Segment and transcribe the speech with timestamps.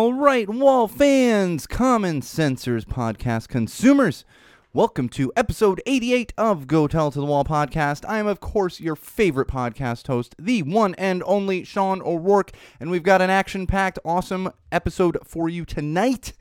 [0.00, 4.24] All right, wall fans, common sensors podcast consumers.
[4.72, 8.04] Welcome to episode 88 of Go Tell to the Wall podcast.
[8.08, 12.88] I am, of course, your favorite podcast host, the one and only Sean O'Rourke, and
[12.88, 16.34] we've got an action packed, awesome episode for you tonight.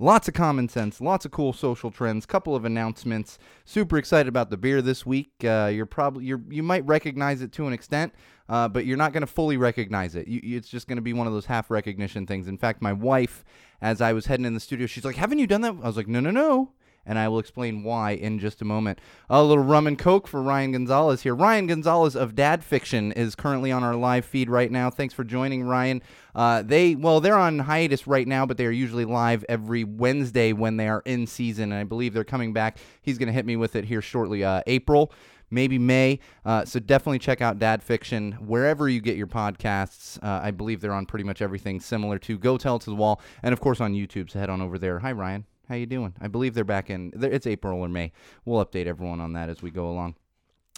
[0.00, 3.38] Lots of common sense, lots of cool social trends, couple of announcements.
[3.64, 5.30] Super excited about the beer this week.
[5.44, 8.12] Uh, you're probably you're you might recognize it to an extent,
[8.48, 10.26] uh, but you're not going to fully recognize it.
[10.26, 12.48] You, you- it's just going to be one of those half recognition things.
[12.48, 13.44] In fact, my wife,
[13.80, 15.96] as I was heading in the studio, she's like, "Haven't you done that?" I was
[15.96, 16.72] like, "No, no, no."
[17.06, 19.00] And I will explain why in just a moment.
[19.30, 21.34] A little rum and coke for Ryan Gonzalez here.
[21.34, 24.90] Ryan Gonzalez of Dad Fiction is currently on our live feed right now.
[24.90, 26.02] Thanks for joining, Ryan.
[26.34, 30.52] Uh, they well, they're on hiatus right now, but they are usually live every Wednesday
[30.52, 32.78] when they are in season, and I believe they're coming back.
[33.02, 35.12] He's going to hit me with it here shortly, uh, April
[35.50, 36.18] maybe May.
[36.44, 40.22] Uh, so definitely check out Dad Fiction wherever you get your podcasts.
[40.22, 43.20] Uh, I believe they're on pretty much everything similar to Go Tell to the Wall,
[43.42, 44.30] and of course on YouTube.
[44.30, 45.00] So head on over there.
[45.00, 46.14] Hi Ryan, how you doing?
[46.20, 47.12] I believe they're back in.
[47.14, 48.12] It's April or May.
[48.44, 50.14] We'll update everyone on that as we go along.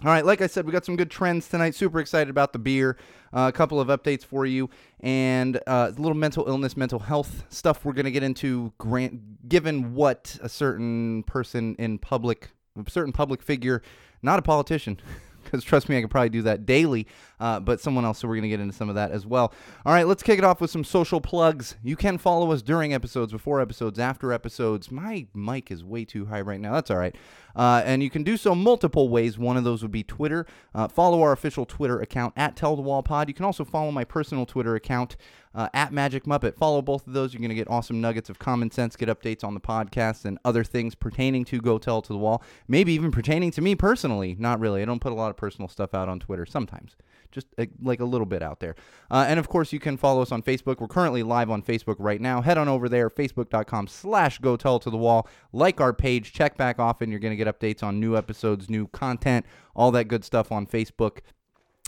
[0.05, 1.75] All right, like I said, we got some good trends tonight.
[1.75, 2.97] Super excited about the beer.
[3.33, 7.45] Uh, a couple of updates for you, and uh, a little mental illness, mental health
[7.49, 7.85] stuff.
[7.85, 8.73] We're gonna get into.
[8.79, 13.83] Grant, given what a certain person in public, a certain public figure,
[14.23, 15.01] not a politician.
[15.45, 17.07] Because trust me, I could probably do that daily,
[17.41, 19.53] uh, but someone else, so we're going to get into some of that as well.
[19.85, 21.77] All right, let's kick it off with some social plugs.
[21.83, 24.91] You can follow us during episodes, before episodes, after episodes.
[24.91, 26.73] My mic is way too high right now.
[26.73, 27.15] That's all right.
[27.57, 29.37] Uh, and you can do so multiple ways.
[29.37, 30.47] One of those would be Twitter.
[30.75, 33.29] Uh, follow our official Twitter account at Tell the Wall Pod.
[33.29, 35.17] You can also follow my personal Twitter account
[35.55, 36.57] uh, at Magic Muppet.
[36.57, 37.33] Follow both of those.
[37.33, 40.39] You're going to get awesome nuggets of common sense, get updates on the podcast and
[40.45, 42.43] other things pertaining to Go Tell to the Wall.
[42.69, 44.37] Maybe even pertaining to me personally.
[44.39, 44.81] Not really.
[44.81, 46.95] I don't put a lot of personal stuff out on Twitter sometimes.
[47.31, 48.75] Just uh, like a little bit out there.
[49.11, 50.81] Uh, and of course, you can follow us on Facebook.
[50.81, 52.41] We're currently live on Facebook right now.
[52.41, 55.29] Head on over there, facebook.com slash go tell to the wall.
[55.53, 56.33] Like our page.
[56.33, 57.11] Check back often.
[57.11, 60.67] You're going to get updates on new episodes, new content, all that good stuff on
[60.67, 61.19] Facebook.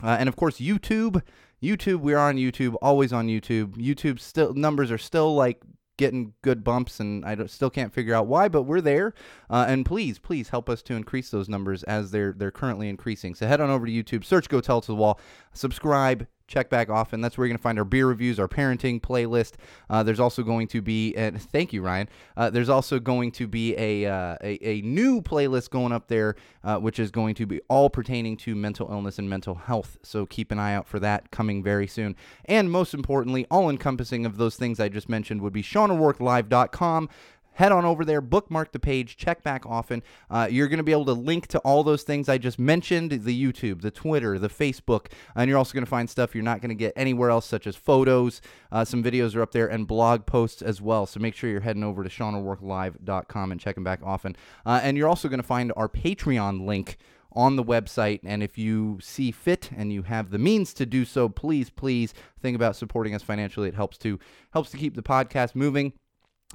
[0.03, 1.23] Uh, and of course, YouTube.
[1.63, 3.77] YouTube, we're on YouTube, always on YouTube.
[3.77, 5.61] YouTube still numbers are still like
[6.01, 9.13] getting good bumps, and I still can't figure out why, but we're there.
[9.51, 13.35] Uh, and please, please help us to increase those numbers as they're they're currently increasing.
[13.35, 15.21] So head on over to YouTube, search "Go Tell It to the Wall,"
[15.53, 16.27] subscribe.
[16.47, 17.21] Check back often.
[17.21, 19.53] That's where you're going to find our beer reviews, our parenting playlist.
[19.89, 22.09] Uh, there's also going to be, and thank you, Ryan.
[22.37, 26.35] Uh, there's also going to be a, uh, a a new playlist going up there,
[26.65, 29.97] uh, which is going to be all pertaining to mental illness and mental health.
[30.03, 32.17] So keep an eye out for that coming very soon.
[32.47, 37.09] And most importantly, all encompassing of those things I just mentioned would be SeanO'RourkeLive.com.
[37.55, 40.03] Head on over there, bookmark the page, check back often.
[40.31, 43.11] Uh, you're going to be able to link to all those things I just mentioned
[43.11, 46.61] the YouTube, the Twitter, the Facebook, and you're also going to find stuff you're not
[46.61, 48.41] going to get anywhere else, such as photos.
[48.73, 51.07] Uh, some videos are up there and blog posts as well.
[51.07, 54.37] So make sure you're heading over to SeanO'RourkeLive.com and checking back often.
[54.65, 56.97] Uh, and you're also going to find our Patreon link
[57.33, 58.21] on the website.
[58.25, 62.15] And if you see fit and you have the means to do so, please, please
[62.41, 63.69] think about supporting us financially.
[63.69, 64.19] It helps to
[64.53, 65.93] helps to keep the podcast moving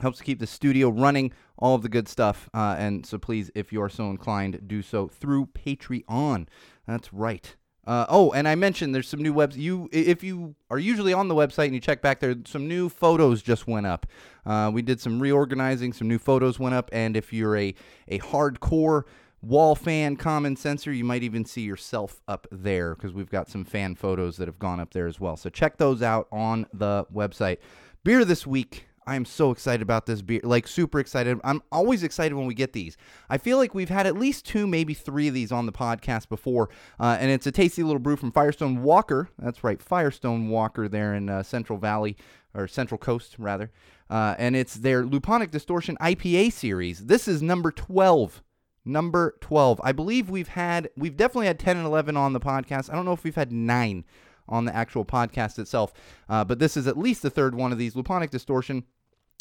[0.01, 2.49] helps keep the studio running, all of the good stuff.
[2.53, 6.47] Uh, and so please, if you're so inclined, do so through Patreon.
[6.85, 7.55] That's right.
[7.87, 9.57] Uh, oh, and I mentioned there's some new webs.
[9.57, 12.89] You, if you are usually on the website and you check back there, some new
[12.89, 14.07] photos just went up.
[14.45, 17.75] Uh, we did some reorganizing, some new photos went up, and if you're a
[18.07, 19.03] a hardcore
[19.41, 23.63] wall fan common sensor you might even see yourself up there because we've got some
[23.63, 27.05] fan photos that have gone up there as well so check those out on the
[27.13, 27.57] website
[28.03, 31.39] beer this week I am so excited about this beer, like super excited.
[31.43, 32.97] I'm always excited when we get these.
[33.29, 36.29] I feel like we've had at least two, maybe three of these on the podcast
[36.29, 39.29] before, uh, and it's a tasty little brew from Firestone Walker.
[39.37, 42.17] That's right, Firestone Walker there in uh, Central Valley
[42.53, 43.71] or Central Coast rather,
[44.09, 47.05] uh, and it's their Luponic Distortion IPA series.
[47.05, 48.41] This is number twelve
[48.85, 49.81] number 12.
[49.83, 52.91] I believe we've had, we've definitely had 10 and 11 on the podcast.
[52.91, 54.05] I don't know if we've had nine
[54.47, 55.91] on the actual podcast itself,
[56.29, 57.95] uh, but this is at least the third one of these.
[57.95, 58.83] Luponic Distortion.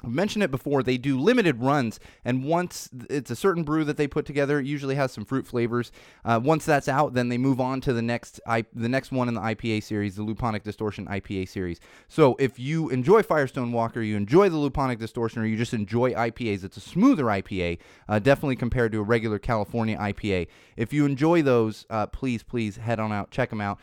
[0.02, 0.82] I've mentioned it before.
[0.82, 4.66] They do limited runs, and once it's a certain brew that they put together, it
[4.66, 5.92] usually has some fruit flavors.
[6.24, 9.28] Uh, once that's out, then they move on to the next I, the next one
[9.28, 11.80] in the IPA series, the Luponic Distortion IPA series.
[12.08, 16.12] So if you enjoy Firestone Walker, you enjoy the Luponic Distortion, or you just enjoy
[16.12, 20.48] IPAs, it's a smoother IPA, uh, definitely compared to a regular California IPA.
[20.76, 23.78] If you enjoy those, uh, please please head on out, check them out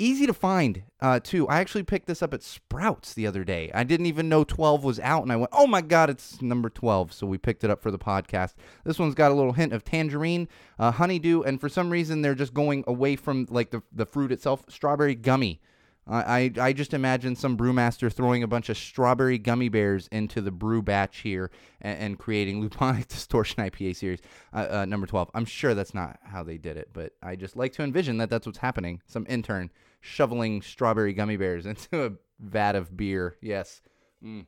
[0.00, 1.46] Easy to find, uh, too.
[1.48, 3.70] I actually picked this up at Sprouts the other day.
[3.74, 6.70] I didn't even know 12 was out, and I went, oh my God, it's number
[6.70, 7.12] 12.
[7.12, 8.54] So we picked it up for the podcast.
[8.82, 10.48] This one's got a little hint of tangerine,
[10.78, 14.32] uh, honeydew, and for some reason, they're just going away from like the, the fruit
[14.32, 15.60] itself, strawberry gummy.
[16.06, 20.50] I, I just imagine some brewmaster throwing a bunch of strawberry gummy bears into the
[20.50, 21.50] brew batch here
[21.80, 24.20] and, and creating Luponic Distortion IPA series
[24.52, 25.30] uh, uh, number 12.
[25.34, 28.28] I'm sure that's not how they did it, but I just like to envision that
[28.28, 29.00] that's what's happening.
[29.06, 29.70] Some intern
[30.00, 33.36] shoveling strawberry gummy bears into a vat of beer.
[33.40, 33.80] Yes.
[34.24, 34.46] Mm.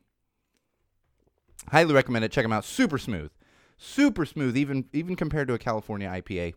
[1.69, 2.31] Highly recommend it.
[2.31, 2.65] Check them out.
[2.65, 3.31] Super smooth.
[3.77, 6.53] Super smooth, even even compared to a California IPA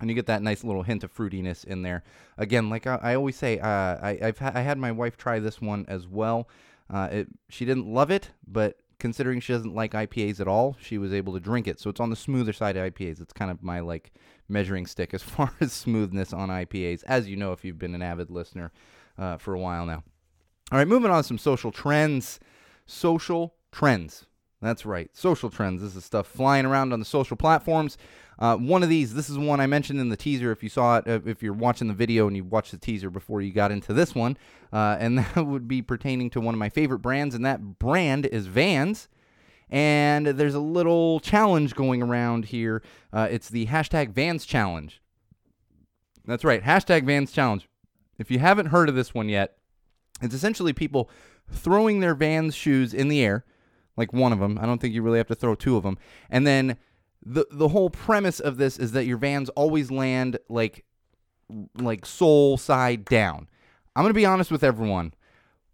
[0.00, 2.02] and you get that nice little hint of fruitiness in there.
[2.38, 5.38] Again, like I, I always say, uh, I, I've ha- I had my wife try
[5.38, 6.48] this one as well.
[6.92, 10.98] Uh, it, she didn't love it, but considering she doesn't like IPAs at all, she
[10.98, 11.80] was able to drink it.
[11.80, 13.20] So it's on the smoother side of IPAs.
[13.20, 14.12] It's kind of my like
[14.48, 18.02] measuring stick as far as smoothness on IPAs, as you know if you've been an
[18.02, 18.72] avid listener
[19.18, 20.02] uh, for a while now.
[20.72, 22.38] All right, moving on to some social trends.
[22.86, 24.26] Social trends.
[24.62, 25.80] That's right, social trends.
[25.80, 27.96] This is stuff flying around on the social platforms.
[28.40, 30.50] Uh, one of these, this is one I mentioned in the teaser.
[30.50, 33.42] If you saw it, if you're watching the video and you watched the teaser before
[33.42, 34.38] you got into this one,
[34.72, 38.26] uh, and that would be pertaining to one of my favorite brands, and that brand
[38.26, 39.08] is Vans.
[39.68, 42.82] And there's a little challenge going around here.
[43.12, 45.00] Uh, it's the hashtag Vans Challenge.
[46.24, 47.68] That's right, hashtag Vans Challenge.
[48.18, 49.56] If you haven't heard of this one yet,
[50.22, 51.08] it's essentially people
[51.50, 53.44] throwing their Vans shoes in the air,
[53.96, 54.58] like one of them.
[54.60, 55.98] I don't think you really have to throw two of them,
[56.30, 56.76] and then
[57.22, 60.84] the the whole premise of this is that your vans always land like
[61.78, 63.48] like sole side down.
[63.94, 65.14] I'm going to be honest with everyone.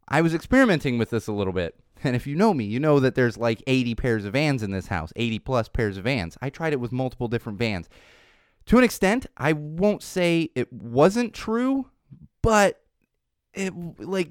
[0.08, 1.76] I was experimenting with this a little bit.
[2.04, 4.70] And if you know me, you know that there's like 80 pairs of vans in
[4.70, 6.36] this house, 80 plus pairs of vans.
[6.42, 7.88] I tried it with multiple different vans.
[8.66, 11.86] To an extent, I won't say it wasn't true,
[12.42, 12.82] but
[13.54, 14.28] it like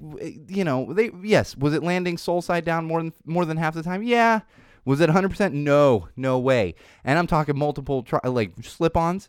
[0.48, 3.74] you know, they yes, was it landing sole side down more than more than half
[3.74, 4.02] the time?
[4.02, 4.40] Yeah.
[4.86, 5.52] Was it 100%?
[5.52, 6.74] No, no way.
[7.04, 9.28] And I'm talking multiple tri- like slip-ons,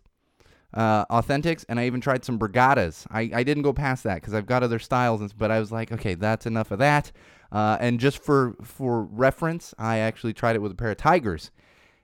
[0.74, 3.08] uh, authentics, and I even tried some Brigatas.
[3.10, 5.92] I, I didn't go past that because I've got other styles, but I was like,
[5.92, 7.12] okay, that's enough of that.
[7.52, 11.50] Uh, and just for for reference, I actually tried it with a pair of Tigers,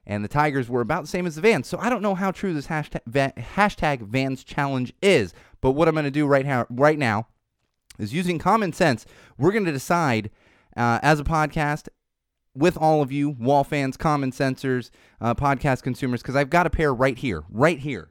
[0.06, 1.68] and the Tigers were about the same as the Vans.
[1.68, 5.34] So I don't know how true this hashtag, hashtag Vans challenge is.
[5.62, 7.28] But what I'm going to do right now, right now,
[8.00, 9.06] is using common sense.
[9.38, 10.32] We're going to decide
[10.76, 11.88] uh, as a podcast
[12.56, 14.90] with all of you, wall fans, common sensors,
[15.20, 18.10] uh, podcast consumers, because I've got a pair right here, right here.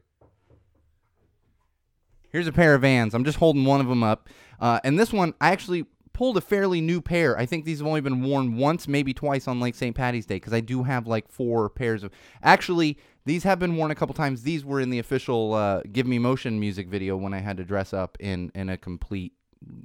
[2.29, 3.13] Here's a pair of Vans.
[3.13, 4.27] I'm just holding one of them up.
[4.59, 7.37] Uh, and this one, I actually pulled a fairly new pair.
[7.37, 9.95] I think these have only been worn once, maybe twice on like St.
[9.95, 12.11] Patty's Day, because I do have like four pairs of.
[12.41, 14.43] Actually, these have been worn a couple times.
[14.43, 17.63] These were in the official uh, "Give Me Motion" music video when I had to
[17.63, 19.33] dress up in in a complete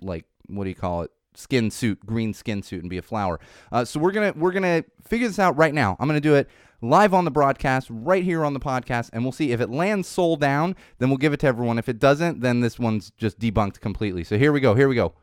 [0.00, 3.38] like what do you call it skin suit, green skin suit, and be a flower.
[3.70, 5.96] Uh, so we're gonna we're gonna figure this out right now.
[5.98, 6.48] I'm gonna do it
[6.80, 10.08] live on the broadcast, right here on the podcast, and we'll see if it lands
[10.08, 10.76] sole down.
[10.98, 11.78] Then we'll give it to everyone.
[11.78, 14.24] If it doesn't, then this one's just debunked completely.
[14.24, 14.74] So here we go.
[14.74, 15.14] Here we go.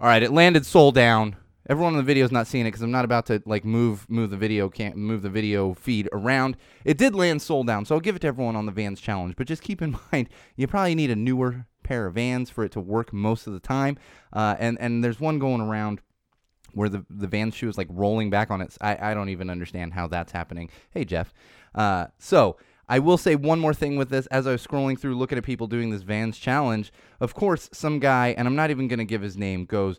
[0.00, 1.36] All right, it landed sole down.
[1.66, 4.08] Everyone in the video is not seeing it because I'm not about to like move
[4.10, 6.58] move the video can't move the video feed around.
[6.84, 9.34] It did land sole down, so I'll give it to everyone on the Vans challenge.
[9.36, 12.72] But just keep in mind, you probably need a newer pair of Vans for it
[12.72, 13.96] to work most of the time.
[14.32, 16.00] Uh, and and there's one going around
[16.72, 18.76] where the the Vans shoe is like rolling back on its.
[18.80, 20.70] I I don't even understand how that's happening.
[20.90, 21.32] Hey Jeff.
[21.74, 22.56] Uh, so.
[22.86, 24.26] I will say one more thing with this.
[24.26, 27.98] As I was scrolling through looking at people doing this Vans challenge, of course, some
[27.98, 29.98] guy, and I'm not even going to give his name, goes,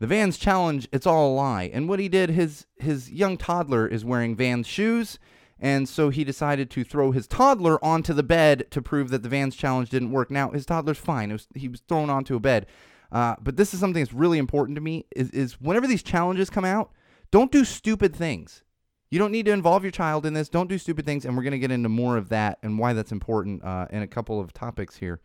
[0.00, 1.70] the Vans challenge, it's all a lie.
[1.72, 5.20] And what he did, his his young toddler is wearing Vans shoes,
[5.64, 9.30] and so he decided to throw his toddler onto the bed to prove that the
[9.30, 10.30] Vans challenge didn't work.
[10.30, 12.66] Now his toddler's fine; was, he was thrown onto a bed.
[13.10, 16.50] Uh, but this is something that's really important to me: is, is whenever these challenges
[16.50, 16.92] come out,
[17.30, 18.62] don't do stupid things.
[19.10, 20.50] You don't need to involve your child in this.
[20.50, 23.12] Don't do stupid things, and we're gonna get into more of that and why that's
[23.12, 25.22] important uh, in a couple of topics here.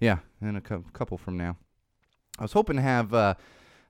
[0.00, 1.56] Yeah, in a co- couple from now.
[2.40, 3.14] I was hoping to have.
[3.14, 3.34] Uh,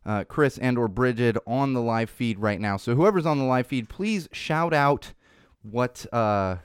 [0.03, 2.79] uh, Chris and or Bridget on the live feed right now.
[2.79, 5.13] So whoever's on the live feed, please shout out
[5.63, 6.57] what uh,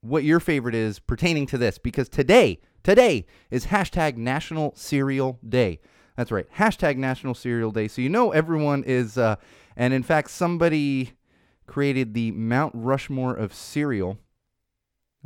[0.00, 5.80] what your favorite is pertaining to this because today today is hashtag National Cereal Day.
[6.16, 7.88] That's right, hashtag National Cereal Day.
[7.88, 9.36] So you know everyone is, uh,
[9.76, 11.12] and in fact somebody
[11.66, 14.18] created the Mount Rushmore of cereal.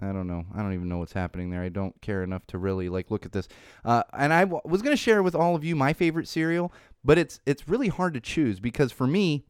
[0.01, 0.45] I don't know.
[0.55, 1.63] I don't even know what's happening there.
[1.63, 3.49] I don't care enough to really like look at this.
[3.85, 6.73] Uh, and I w- was going to share with all of you my favorite cereal,
[7.05, 9.45] but it's it's really hard to choose because for me,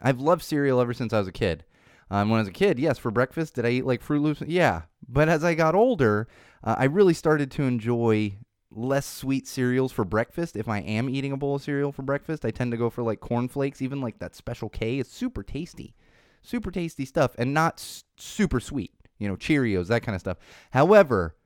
[0.00, 1.64] I've loved cereal ever since I was a kid.
[2.10, 4.42] Um, when I was a kid, yes, for breakfast, did I eat like Froot Loops?
[4.46, 4.82] Yeah.
[5.08, 6.26] But as I got older,
[6.64, 8.34] uh, I really started to enjoy
[8.70, 10.56] less sweet cereals for breakfast.
[10.56, 13.02] If I am eating a bowl of cereal for breakfast, I tend to go for
[13.02, 14.98] like cornflakes, even like that Special K.
[14.98, 15.94] It's super tasty,
[16.42, 18.92] super tasty stuff, and not s- super sweet.
[19.18, 20.38] You know, Cheerios, that kind of stuff.
[20.70, 21.36] However,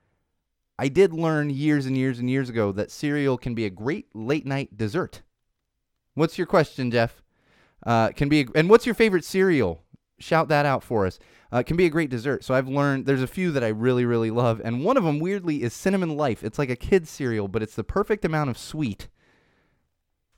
[0.78, 4.06] I did learn years and years and years ago that cereal can be a great
[4.14, 5.22] late night dessert.
[6.14, 7.22] What's your question, Jeff?
[7.84, 9.83] Uh, can be a, and what's your favorite cereal?
[10.18, 11.18] Shout that out for us.
[11.52, 12.44] Uh, it can be a great dessert.
[12.44, 15.18] So I've learned there's a few that I really really love, and one of them
[15.18, 16.44] weirdly is cinnamon life.
[16.44, 19.08] It's like a kid's cereal, but it's the perfect amount of sweet.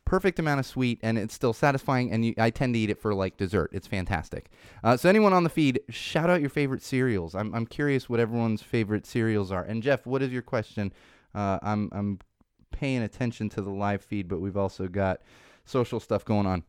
[0.05, 2.13] Perfect amount of sweet, and it's still satisfying.
[2.13, 3.71] And you, I tend to eat it for like dessert.
[3.73, 4.51] It's fantastic.
[4.85, 7.35] Uh, so anyone on the feed, shout out your favorite cereals.
[7.35, 9.63] I'm I'm curious what everyone's favorite cereals are.
[9.63, 10.93] And Jeff, what is your question?
[11.35, 12.19] Uh, I'm I'm
[12.71, 15.21] paying attention to the live feed, but we've also got
[15.65, 16.63] social stuff going on.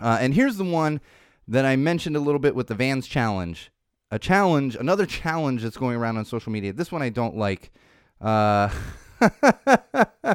[0.00, 1.00] Uh, and here's the one
[1.48, 3.70] that I mentioned a little bit with the Vans challenge.
[4.10, 6.72] A challenge, another challenge that's going around on social media.
[6.72, 7.72] This one I don't like.
[8.20, 8.70] Uh,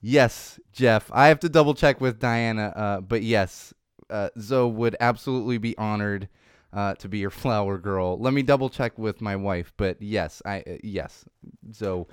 [0.00, 1.10] yes, Jeff.
[1.12, 3.72] I have to double check with Diana, uh, but yes,
[4.10, 6.28] uh, Zoe would absolutely be honored
[6.72, 8.18] uh, to be your flower girl.
[8.18, 11.24] Let me double check with my wife, but yes, I uh, yes,
[11.72, 12.06] Zoe.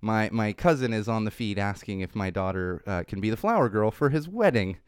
[0.00, 3.36] My my cousin is on the feed asking if my daughter uh, can be the
[3.36, 4.78] flower girl for his wedding.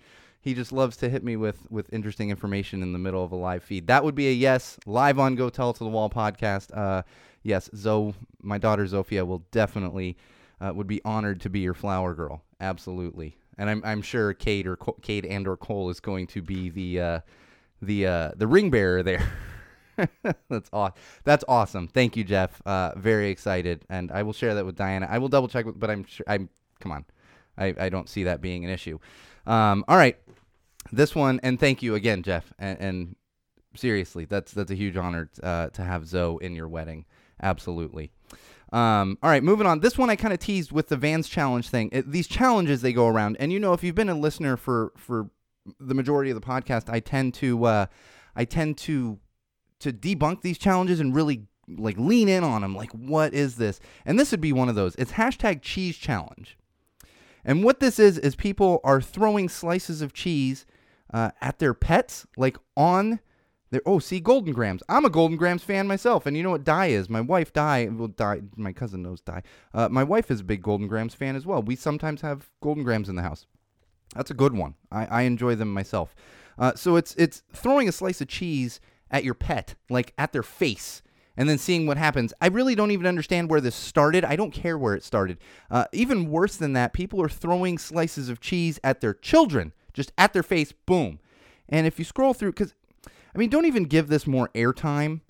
[0.45, 3.37] He just loves to hit me with with interesting information in the middle of a
[3.37, 3.87] live feed.
[3.87, 4.79] That would be a yes.
[4.85, 6.69] Live on Go Tell to the Wall podcast.
[6.77, 7.03] Uh,
[7.43, 10.19] yes, Zoe, my daughter Zofia will definitely
[10.61, 12.43] uh, would be honored to be your flower girl.
[12.61, 16.69] Absolutely, and I'm I'm sure Kate or Kate and or Cole is going to be
[16.69, 17.21] the uh,
[17.81, 19.27] the uh, the ring bearer there.
[20.51, 20.91] that's aw-
[21.25, 21.89] That's awesome.
[21.89, 22.61] Thank you, Jeff.
[22.67, 25.07] Uh, very excited, and I will share that with Diana.
[25.11, 26.27] I will double check, but I'm sure.
[26.29, 27.07] I'm come on.
[27.57, 28.99] I, I don't see that being an issue.
[29.47, 30.17] Um, all right,
[30.93, 32.53] this one, and thank you again, Jeff.
[32.59, 33.17] And, and
[33.77, 37.05] seriously, that's that's a huge honor uh, to have Zoe in your wedding.
[37.43, 38.11] Absolutely.
[38.73, 39.81] Um, all right, moving on.
[39.81, 41.91] This one I kind of teased with the Vans challenge thing.
[41.93, 44.93] It, these challenges they go around, and you know, if you've been a listener for
[44.97, 45.31] for
[45.79, 47.87] the majority of the podcast, I tend to uh,
[48.35, 49.19] I tend to
[49.81, 52.75] to debunk these challenges and really like lean in on them.
[52.75, 53.81] Like, what is this?
[54.05, 54.95] And this would be one of those.
[54.97, 56.59] It's hashtag cheese challenge.
[57.45, 60.67] And what this is is people are throwing slices of cheese
[61.13, 63.21] uh, at their pets, like on
[63.71, 63.83] their.
[63.85, 64.83] Oh, see, Golden Grahams.
[64.89, 67.11] I'm a Golden Grahams fan myself, and you know what Di is.
[67.11, 69.43] My wife Di, well, Di, my cousin knows Di.
[69.73, 71.63] Uh, my wife is a big Golden Grahams fan as well.
[71.63, 73.47] We sometimes have Golden Grahams in the house.
[74.15, 74.75] That's a good one.
[74.91, 76.15] I, I enjoy them myself.
[76.59, 80.43] Uh, so it's it's throwing a slice of cheese at your pet, like at their
[80.43, 81.03] face,
[81.37, 82.33] and then seeing what happens.
[82.41, 84.25] I really don't even understand where this started.
[84.25, 85.39] I don't care where it started.
[85.71, 90.13] Uh, even worse than that, people are throwing slices of cheese at their children, just
[90.17, 91.19] at their face, boom.
[91.69, 92.75] And if you scroll through, because
[93.35, 95.21] I mean, don't even give this more airtime.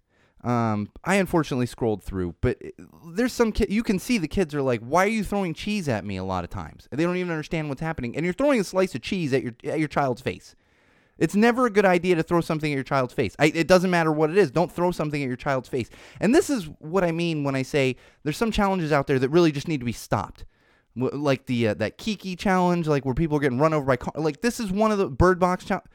[0.43, 2.61] Um, I unfortunately scrolled through, but
[3.07, 5.89] there's some kid you can see the kids are like, "Why are you throwing cheese
[5.89, 8.15] at me?" A lot of times, and they don't even understand what's happening.
[8.15, 10.55] And you're throwing a slice of cheese at your at your child's face.
[11.19, 13.37] It's never a good idea to throw something at your child's face.
[13.39, 14.51] I, it doesn't matter what it is.
[14.51, 15.91] Don't throw something at your child's face.
[16.21, 19.29] And this is what I mean when I say there's some challenges out there that
[19.29, 20.45] really just need to be stopped.
[20.97, 24.13] Like the uh, that Kiki challenge, like where people are getting run over by car.
[24.17, 25.87] Like this is one of the Bird Box challenge.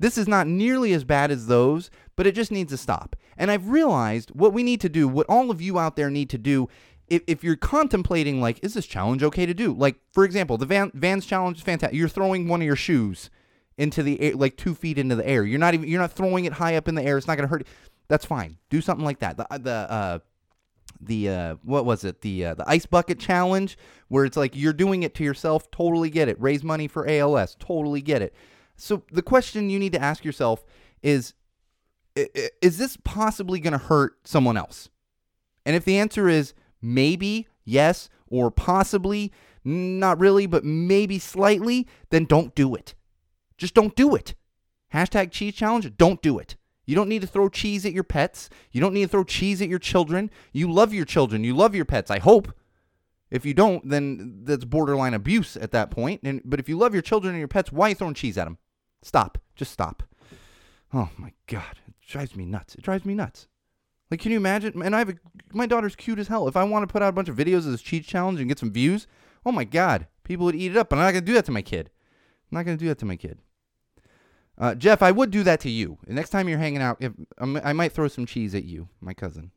[0.00, 3.16] This is not nearly as bad as those, but it just needs to stop.
[3.36, 6.30] And I've realized what we need to do, what all of you out there need
[6.30, 6.68] to do,
[7.08, 9.72] if, if you're contemplating, like, is this challenge okay to do?
[9.72, 11.98] Like, for example, the Van, Vans challenge is fantastic.
[11.98, 13.28] You're throwing one of your shoes
[13.78, 15.44] into the air, like two feet into the air.
[15.44, 17.16] You're not even, you're not throwing it high up in the air.
[17.16, 17.66] It's not to hurt.
[18.08, 18.58] That's fine.
[18.68, 19.36] Do something like that.
[19.36, 20.18] The, the, uh,
[21.00, 24.72] the uh, what was it the uh, the ice bucket challenge where it's like you're
[24.72, 28.34] doing it to yourself totally get it raise money for ALS totally get it
[28.76, 30.64] so the question you need to ask yourself
[31.02, 31.34] is
[32.16, 34.88] is this possibly going to hurt someone else
[35.64, 39.30] and if the answer is maybe yes or possibly
[39.62, 42.94] not really but maybe slightly then don't do it
[43.58, 44.34] just don't do it
[44.94, 46.56] hashtag cheese challenge don't do it
[46.88, 48.48] you don't need to throw cheese at your pets.
[48.72, 50.30] You don't need to throw cheese at your children.
[50.54, 51.44] You love your children.
[51.44, 52.10] You love your pets.
[52.10, 52.50] I hope.
[53.30, 56.22] If you don't, then that's borderline abuse at that point.
[56.24, 58.38] And but if you love your children and your pets, why are you throwing cheese
[58.38, 58.56] at them?
[59.02, 59.36] Stop.
[59.54, 60.02] Just stop.
[60.94, 62.74] Oh my god, it drives me nuts.
[62.74, 63.48] It drives me nuts.
[64.10, 64.80] Like, can you imagine?
[64.82, 65.14] And I have a,
[65.52, 66.48] my daughter's cute as hell.
[66.48, 68.48] If I want to put out a bunch of videos of this cheese challenge and
[68.48, 69.06] get some views,
[69.44, 70.88] oh my god, people would eat it up.
[70.88, 71.90] But I'm not gonna do that to my kid.
[72.50, 73.40] I'm not gonna do that to my kid.
[74.58, 75.98] Uh, Jeff, I would do that to you.
[76.06, 78.88] The next time you're hanging out, if, um, I might throw some cheese at you,
[79.00, 79.52] my cousin.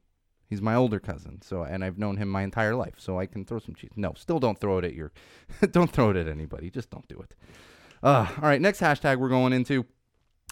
[0.47, 3.45] He's my older cousin, so and I've known him my entire life, so I can
[3.45, 3.91] throw some cheese.
[3.95, 5.11] No, still don't throw it at your,
[5.71, 6.69] don't throw it at anybody.
[6.69, 7.33] Just don't do it.
[8.03, 9.85] Uh, all right, next hashtag we're going into.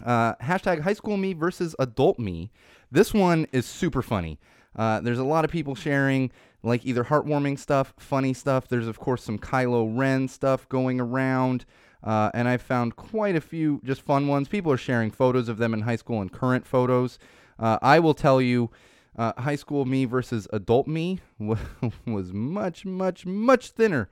[0.06, 2.52] Uh, hashtag high school me versus adult me.
[2.90, 4.40] This one is super funny.
[4.76, 6.32] Uh, there's a lot of people sharing
[6.64, 8.68] like either heartwarming stuff, funny stuff.
[8.68, 11.66] There's of course some Kylo Ren stuff going around.
[12.04, 14.48] Uh, and I've found quite a few just fun ones.
[14.48, 17.20] People are sharing photos of them in high school and current photos.
[17.58, 18.72] Uh, I will tell you,
[19.18, 21.58] uh, high school me versus adult me wa-
[22.06, 24.10] was much, much, much thinner.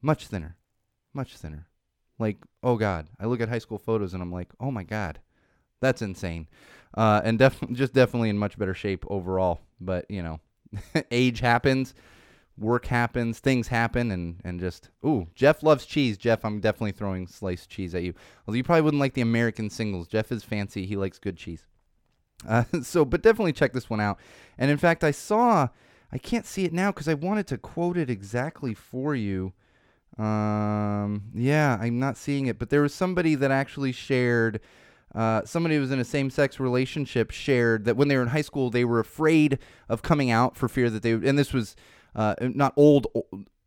[0.00, 0.56] Much thinner.
[1.12, 1.66] Much thinner.
[2.18, 3.08] Like, oh God.
[3.20, 5.20] I look at high school photos and I'm like, oh my God.
[5.80, 6.48] That's insane.
[6.96, 9.60] Uh, and def- just definitely in much better shape overall.
[9.78, 10.40] But, you know,
[11.10, 11.92] age happens
[12.58, 16.16] work happens, things happen, and and just ooh, Jeff loves cheese.
[16.16, 18.14] Jeff, I'm definitely throwing sliced cheese at you.
[18.46, 20.08] Although you probably wouldn't like the American singles.
[20.08, 21.66] Jeff is fancy; he likes good cheese.
[22.46, 24.18] Uh, so, but definitely check this one out.
[24.58, 25.68] And in fact, I saw,
[26.12, 29.54] I can't see it now because I wanted to quote it exactly for you.
[30.18, 34.60] Um, yeah, I'm not seeing it, but there was somebody that actually shared.
[35.14, 38.42] Uh, somebody who was in a same-sex relationship shared that when they were in high
[38.42, 39.58] school, they were afraid
[39.88, 41.24] of coming out for fear that they would.
[41.24, 41.74] And this was
[42.16, 43.06] uh, not old,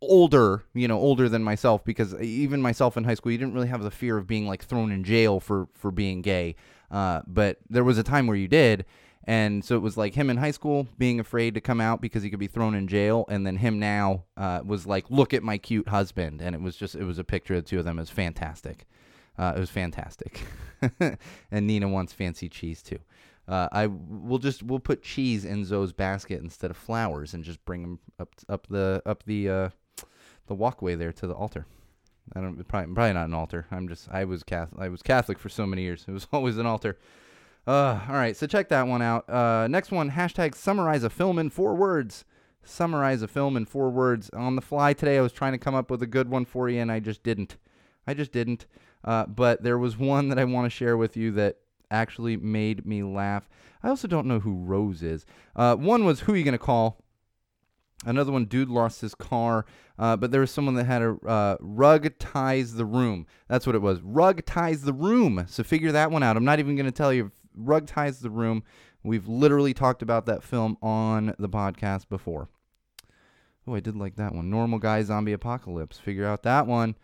[0.02, 3.68] older, you know, older than myself, because even myself in high school, you didn't really
[3.68, 6.56] have the fear of being like thrown in jail for for being gay.
[6.92, 8.86] Uh, but there was a time where you did,
[9.26, 12.24] and so it was like him in high school being afraid to come out because
[12.24, 15.44] he could be thrown in jail, and then him now uh, was like, "Look at
[15.44, 17.86] my cute husband," and it was just it was a picture of the two of
[17.86, 18.00] them.
[18.00, 18.88] It was fantastic.
[19.38, 20.42] Uh, it was fantastic.
[21.00, 23.00] and Nina wants fancy cheese too.
[23.50, 27.64] Uh, I we'll just we'll put cheese in Zoe's basket instead of flowers and just
[27.66, 29.70] bring them up up the up the uh,
[30.46, 31.66] the walkway there to the altar.
[32.36, 33.66] I don't probably probably not an altar.
[33.72, 34.80] I'm just I was Catholic.
[34.80, 36.06] I was Catholic for so many years.
[36.08, 37.00] It was always an altar.
[37.66, 39.28] Uh, all right, so check that one out.
[39.30, 42.26] Uh, next one, hashtag summarize a film in four words.
[42.64, 44.30] Summarize a film in four words.
[44.32, 46.70] On the fly today, I was trying to come up with a good one for
[46.70, 47.58] you, and I just didn't.
[48.06, 48.68] I just didn't.
[49.04, 51.58] Uh, but there was one that I want to share with you that
[51.92, 53.50] actually made me laugh.
[53.84, 55.26] I also don't know who Rose is.
[55.56, 57.04] Uh, one was Who You Gonna Call?
[58.06, 59.66] Another one, Dude Lost His Car.
[59.98, 63.28] Uh, but there was someone that had a uh, Rug Ties the Room.
[63.50, 64.00] That's what it was.
[64.02, 65.46] Rug Ties the Room.
[65.50, 66.38] So figure that one out.
[66.38, 67.32] I'm not even going to tell you.
[67.54, 68.64] Rug Ties the Room.
[69.04, 72.48] We've literally talked about that film on the podcast before.
[73.68, 74.50] Oh, I did like that one.
[74.50, 76.00] Normal Guy Zombie Apocalypse.
[76.00, 76.96] Figure out that one.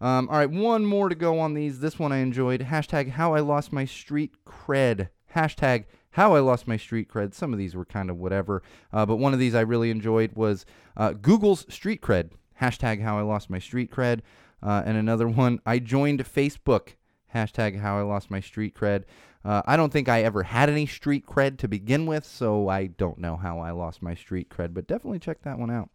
[0.00, 1.80] Um, all right, one more to go on these.
[1.80, 2.62] This one I enjoyed.
[2.62, 5.08] Hashtag how I lost my street cred.
[5.34, 7.34] Hashtag how I lost my street cred.
[7.34, 10.32] Some of these were kind of whatever, uh, but one of these I really enjoyed
[10.32, 10.64] was
[10.96, 12.30] uh, Google's street cred.
[12.60, 14.20] Hashtag how I lost my street cred.
[14.62, 16.94] Uh, and another one, I joined Facebook.
[17.34, 19.04] Hashtag how I lost my street cred.
[19.44, 22.86] Uh, I don't think I ever had any street cred to begin with, so I
[22.86, 25.90] don't know how I lost my street cred, but definitely check that one out.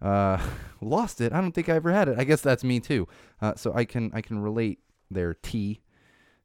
[0.00, 0.40] Uh,
[0.80, 1.32] lost it.
[1.32, 2.18] I don't think I ever had it.
[2.18, 3.08] I guess that's me too.
[3.40, 5.34] Uh, so I can I can relate there.
[5.34, 5.80] T.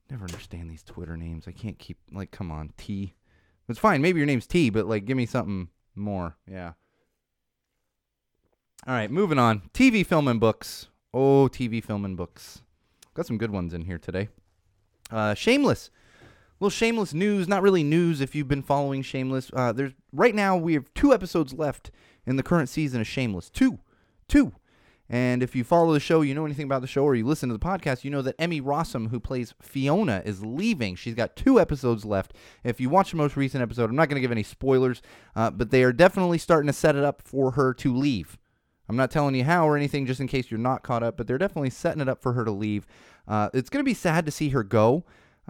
[0.09, 1.47] Never understand these Twitter names.
[1.47, 3.15] I can't keep like come on T.
[3.67, 4.01] It's fine.
[4.01, 6.37] Maybe your name's T, but like give me something more.
[6.49, 6.73] Yeah.
[8.87, 9.63] All right, moving on.
[9.73, 10.89] TV, film, and books.
[11.11, 12.61] Oh, TV, film, and books.
[13.15, 14.29] Got some good ones in here today.
[15.09, 15.89] Uh, Shameless.
[16.59, 17.47] little Shameless news.
[17.47, 19.49] Not really news if you've been following Shameless.
[19.53, 21.89] Uh, there's right now we have two episodes left
[22.25, 23.49] in the current season of Shameless.
[23.49, 23.79] Two,
[24.27, 24.53] two.
[25.07, 27.49] And if you follow the show, you know anything about the show, or you listen
[27.49, 30.95] to the podcast, you know that Emmy Rossum, who plays Fiona, is leaving.
[30.95, 32.33] She's got two episodes left.
[32.63, 35.03] If you watch the most recent episode, I'm not going to give any spoilers,
[35.35, 38.39] uh, but they are definitely starting to set it up for her to leave.
[38.89, 41.27] I'm not telling you how or anything, just in case you're not caught up, but
[41.27, 42.88] they're definitely setting it up for her to leave.
[43.27, 45.03] Uh, it's going to be sad to see her go,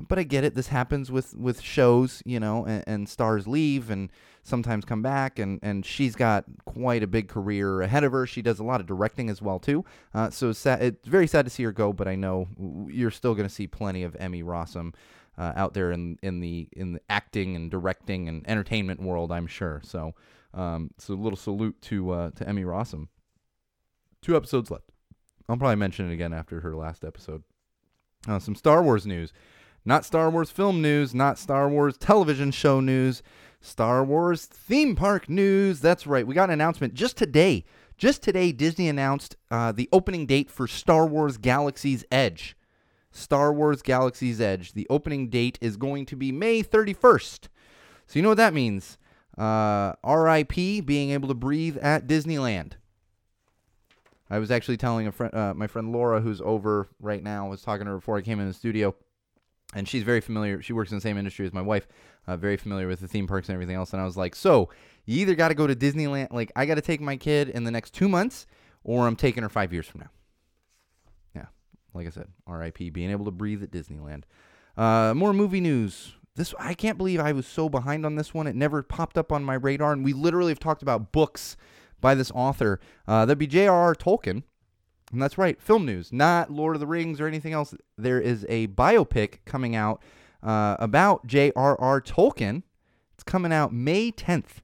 [0.08, 0.56] but I get it.
[0.56, 4.10] This happens with with shows, you know, and, and stars leave and
[4.46, 8.26] sometimes come back, and and she's got quite a big career ahead of her.
[8.26, 9.84] She does a lot of directing as well too.
[10.14, 12.48] Uh, so it's, sad, it's very sad to see her go, but I know
[12.88, 14.94] you're still going to see plenty of Emmy Rossum.
[15.38, 19.48] Uh, out there in, in the in the acting and directing and entertainment world, I'm
[19.48, 19.82] sure.
[19.84, 20.14] So,
[20.54, 23.10] um, so a little salute to uh, to Emmy Rossum.
[24.22, 24.92] Two episodes left.
[25.50, 27.44] I'll probably mention it again after her last episode.
[28.26, 29.34] Uh, some Star Wars news.
[29.88, 33.22] Not Star Wars film news, not Star Wars television show news,
[33.66, 35.80] Star Wars theme park news.
[35.82, 36.26] That's right.
[36.26, 37.66] We got an announcement just today.
[37.98, 42.56] Just today, Disney announced uh, the opening date for Star Wars Galaxy's Edge.
[43.12, 44.74] Star Wars Galaxy's Edge.
[44.74, 47.48] The opening date is going to be May 31st.
[48.06, 48.98] So, you know what that means?
[49.38, 50.54] Uh, RIP,
[50.86, 52.74] being able to breathe at Disneyland.
[54.30, 57.62] I was actually telling a friend, uh, my friend Laura, who's over right now, was
[57.62, 58.96] talking to her before I came in the studio,
[59.76, 60.62] and she's very familiar.
[60.62, 61.88] She works in the same industry as my wife,
[62.26, 63.94] uh, very familiar with the theme parks and everything else.
[63.94, 64.70] And I was like, so
[65.06, 67.66] you either got to go to Disneyland, like I got to take my kid in
[67.66, 68.48] the next two months,
[68.84, 70.10] or I'm taking her five years from now.
[71.36, 71.46] Yeah,
[71.94, 74.24] like I said, RIP, being able to breathe at Disneyland.
[74.78, 76.14] Uh, more movie news.
[76.36, 78.48] This I can't believe I was so behind on this one.
[78.48, 81.56] It never popped up on my radar, and we literally have talked about books
[82.02, 82.80] by this author.
[83.08, 83.96] Uh, that'd be J.R.R.
[83.96, 84.44] Tolkien.
[85.12, 87.76] And that's right, film news, not Lord of the Rings or anything else.
[87.98, 90.02] There is a biopic coming out
[90.42, 92.02] uh, about J.R.R.
[92.02, 92.64] Tolkien.
[93.14, 94.62] It's coming out May 10th.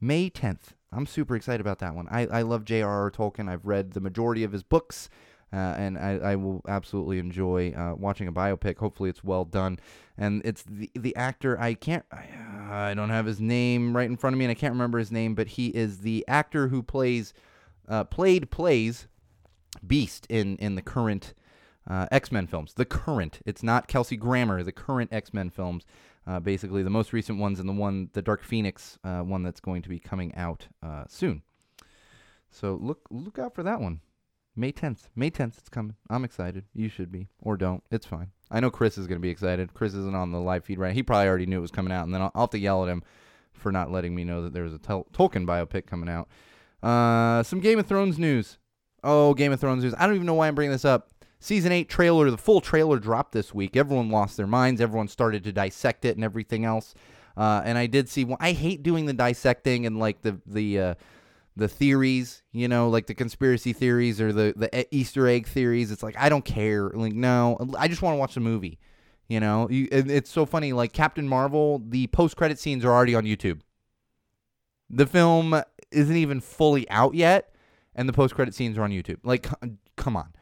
[0.00, 0.74] May 10th.
[0.92, 2.08] I'm super excited about that one.
[2.10, 3.10] I, I love J.R.R.
[3.10, 3.48] Tolkien.
[3.48, 5.08] I've read the majority of his books,
[5.52, 8.78] uh, and I, I will absolutely enjoy uh, watching a biopic.
[8.78, 9.78] Hopefully, it's well done.
[10.18, 11.58] And it's the the actor.
[11.60, 12.04] I can't.
[12.12, 14.98] I, I don't have his name right in front of me, and I can't remember
[14.98, 15.34] his name.
[15.34, 17.34] But he is the actor who plays,
[17.88, 19.06] uh, played plays,
[19.86, 21.34] Beast in in the current
[21.88, 22.74] uh, X Men films.
[22.74, 23.40] The current.
[23.46, 24.62] It's not Kelsey Grammer.
[24.62, 25.84] The current X Men films.
[26.26, 29.60] Uh, basically, the most recent ones and the one, the Dark Phoenix uh, one that's
[29.60, 31.42] going to be coming out uh, soon.
[32.50, 34.00] So look look out for that one.
[34.56, 35.08] May 10th.
[35.14, 35.94] May 10th, it's coming.
[36.10, 36.64] I'm excited.
[36.74, 37.28] You should be.
[37.40, 37.82] Or don't.
[37.90, 38.32] It's fine.
[38.50, 39.72] I know Chris is going to be excited.
[39.74, 40.92] Chris isn't on the live feed right.
[40.92, 42.82] He probably already knew it was coming out, and then I'll, I'll have to yell
[42.82, 43.02] at him
[43.52, 46.28] for not letting me know that there was a Tol- Tolkien biopic coming out.
[46.82, 48.58] Uh, some Game of Thrones news.
[49.02, 49.94] Oh, Game of Thrones news.
[49.98, 51.10] I don't even know why I'm bringing this up.
[51.38, 53.76] Season 8 trailer, the full trailer dropped this week.
[53.76, 54.80] Everyone lost their minds.
[54.80, 56.94] Everyone started to dissect it and everything else.
[57.36, 58.24] Uh, and I did see.
[58.24, 60.94] Well, I hate doing the dissecting and like the the uh,
[61.56, 65.90] the theories, you know, like the conspiracy theories or the the Easter egg theories.
[65.90, 66.90] It's like I don't care.
[66.90, 68.78] Like no, I just want to watch the movie.
[69.28, 70.72] You know, you, it's so funny.
[70.72, 73.60] Like Captain Marvel, the post credit scenes are already on YouTube.
[74.90, 77.49] The film isn't even fully out yet,
[77.94, 79.18] and the post credit scenes are on YouTube.
[79.22, 79.48] Like,
[79.96, 80.32] come on,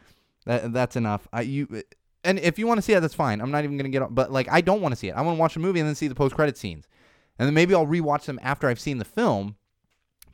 [0.47, 1.29] that that's enough.
[1.33, 1.83] I you.
[2.25, 3.41] And if you want to see that, that's fine.
[3.41, 4.15] I'm not even gonna get on.
[4.15, 5.13] But like, I don't want to see it.
[5.13, 6.89] I want to watch the movie and then see the post credit scenes,
[7.39, 9.57] and then maybe I'll rewatch them after I've seen the film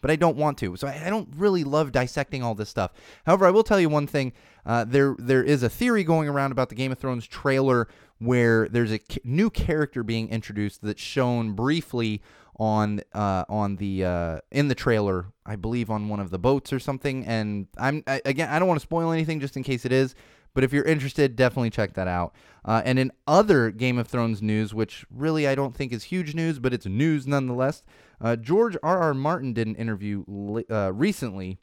[0.05, 0.77] but I don't want to.
[0.77, 2.93] So I, I don't really love dissecting all this stuff.
[3.25, 4.35] However, I will tell you one thing.
[4.67, 8.69] Uh, there there is a theory going around about the Game of Thrones trailer where
[8.69, 12.21] there's a new character being introduced that's shown briefly
[12.57, 16.73] on uh, on the uh, in the trailer, I believe on one of the boats
[16.73, 17.25] or something.
[17.27, 20.15] And I'm I, again, I don't want to spoil anything just in case it is.
[20.55, 22.33] But if you're interested, definitely check that out.
[22.65, 26.35] Uh, and in other Game of Thrones news, which really I don't think is huge
[26.35, 27.83] news, but it's news nonetheless,
[28.21, 29.01] uh, George R.
[29.01, 29.15] R.
[29.15, 30.25] Martin did an interview
[30.71, 31.59] uh, recently,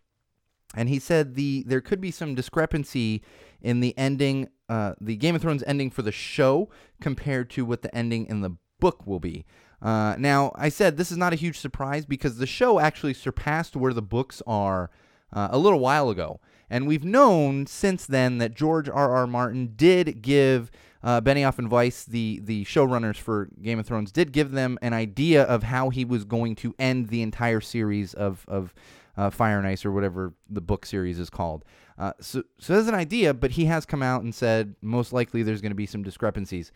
[0.76, 3.24] and he said the there could be some discrepancy
[3.62, 7.84] in the ending, uh, the Game of Thrones ending for the show compared to what
[7.84, 9.46] the ending in the book will be.
[9.82, 13.76] Uh, now, I said this is not a huge surprise because the show actually surpassed
[13.76, 14.92] where the books are
[15.34, 16.40] uh, a little while ago.
[16.70, 19.12] And we've known since then that George R.
[19.12, 19.28] R.
[19.28, 20.72] Martin did give
[21.04, 24.94] uh, Benioff and Weiss, the the showrunners for Game of Thrones, did give them an
[24.94, 28.74] idea of how he was going to end the entire series of of
[29.18, 31.66] uh, Fire and Ice or whatever the book series is called.
[31.98, 35.44] Uh, so so there's an idea, but he has come out and said most likely
[35.44, 36.72] there's going to be some discrepancies.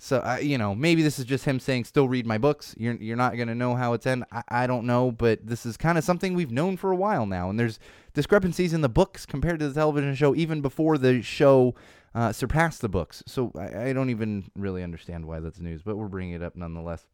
[0.00, 2.94] So I, you know, maybe this is just him saying, "Still read my books." You're
[2.94, 4.24] you're not gonna know how it's end.
[4.30, 7.26] I, I don't know, but this is kind of something we've known for a while
[7.26, 7.80] now, and there's
[8.14, 11.74] discrepancies in the books compared to the television show, even before the show
[12.14, 13.24] uh, surpassed the books.
[13.26, 16.54] So I, I don't even really understand why that's news, but we're bringing it up
[16.54, 17.06] nonetheless.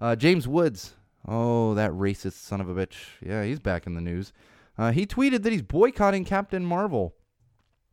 [0.00, 0.94] Uh, James Woods,
[1.28, 4.32] oh that racist son of a bitch, yeah, he's back in the news.
[4.76, 7.14] Uh, he tweeted that he's boycotting Captain Marvel.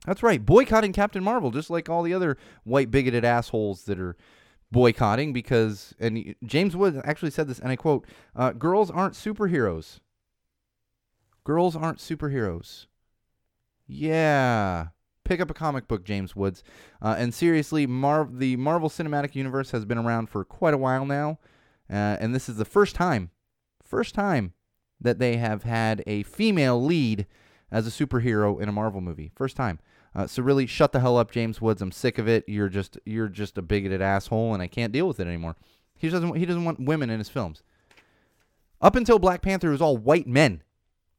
[0.06, 4.18] That's right, boycotting Captain Marvel, just like all the other white bigoted assholes that are
[4.70, 10.00] boycotting because, and James Wood actually said this, and I quote, uh, girls aren't superheroes.
[11.46, 12.88] Girls aren't superheroes.
[13.88, 14.88] Yeah.
[15.24, 16.64] Pick up a comic book, James Woods.
[17.02, 21.06] Uh, and seriously, Mar- the Marvel Cinematic Universe has been around for quite a while
[21.06, 21.40] now.
[21.90, 23.30] Uh, and this is the first time,
[23.82, 24.54] first time
[25.00, 27.26] that they have had a female lead
[27.72, 29.32] as a superhero in a Marvel movie.
[29.36, 29.80] First time.
[30.16, 31.82] Uh, so really, shut the hell up, James Woods.
[31.82, 32.44] I'm sick of it.
[32.48, 35.56] You're just you're just a bigoted asshole, and I can't deal with it anymore.
[35.98, 37.64] He doesn't he doesn't want women in his films.
[38.82, 40.62] Up until Black Panther, it was all white men,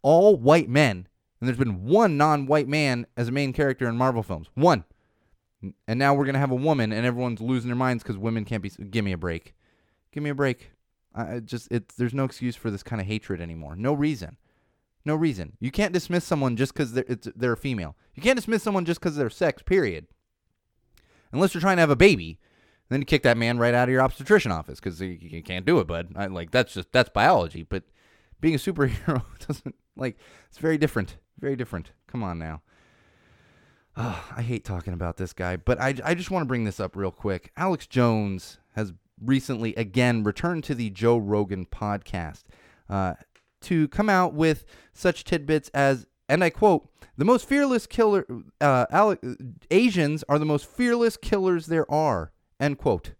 [0.02, 1.08] all white men,
[1.40, 4.48] and there's been one non-white man as a main character in Marvel films.
[4.54, 4.84] One,
[5.88, 8.62] and now we're gonna have a woman, and everyone's losing their minds because women can't
[8.62, 8.70] be.
[8.70, 9.54] Give me a break.
[10.12, 10.70] Give me a break.
[11.14, 13.74] I just it's there's no excuse for this kind of hatred anymore.
[13.74, 14.36] No reason.
[15.04, 15.56] No reason.
[15.60, 17.04] You can't dismiss someone just because they're
[17.36, 17.96] they're a female.
[18.14, 19.62] You can't dismiss someone just because they're sex.
[19.62, 20.06] Period.
[21.32, 22.38] Unless you're trying to have a baby,
[22.88, 25.78] then you kick that man right out of your obstetrician office because you, can't do
[25.80, 26.12] it, bud.
[26.16, 27.64] I, like that's just that's biology.
[27.64, 27.82] But
[28.40, 30.16] being a superhero doesn't like
[30.48, 31.16] it's very different.
[31.38, 31.90] Very different.
[32.06, 32.62] Come on now.
[33.96, 36.80] Oh, I hate talking about this guy, but I, I just want to bring this
[36.80, 37.52] up real quick.
[37.56, 42.42] Alex Jones has recently again returned to the Joe Rogan podcast
[42.88, 43.14] uh,
[43.64, 48.26] to come out with such tidbits as, and I quote, the most fearless killer,
[48.60, 49.16] uh, Ale-
[49.70, 53.14] Asians are the most fearless killers there are, End quote.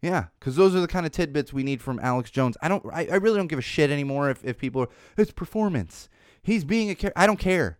[0.00, 2.58] Yeah, because those are the kind of tidbits we need from Alex Jones.
[2.60, 2.84] I don't.
[2.92, 4.88] I, I really don't give a shit anymore if, if people are.
[5.16, 6.10] It's performance.
[6.42, 7.78] He's being a, I don't care.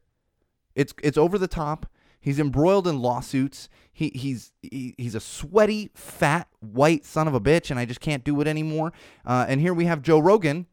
[0.74, 1.86] It's it's over the top.
[2.18, 3.68] He's embroiled in lawsuits.
[3.92, 8.00] He he's he, he's a sweaty, fat, white son of a bitch, and I just
[8.00, 8.94] can't do it anymore.
[9.26, 10.66] Uh, and here we have Joe Rogan,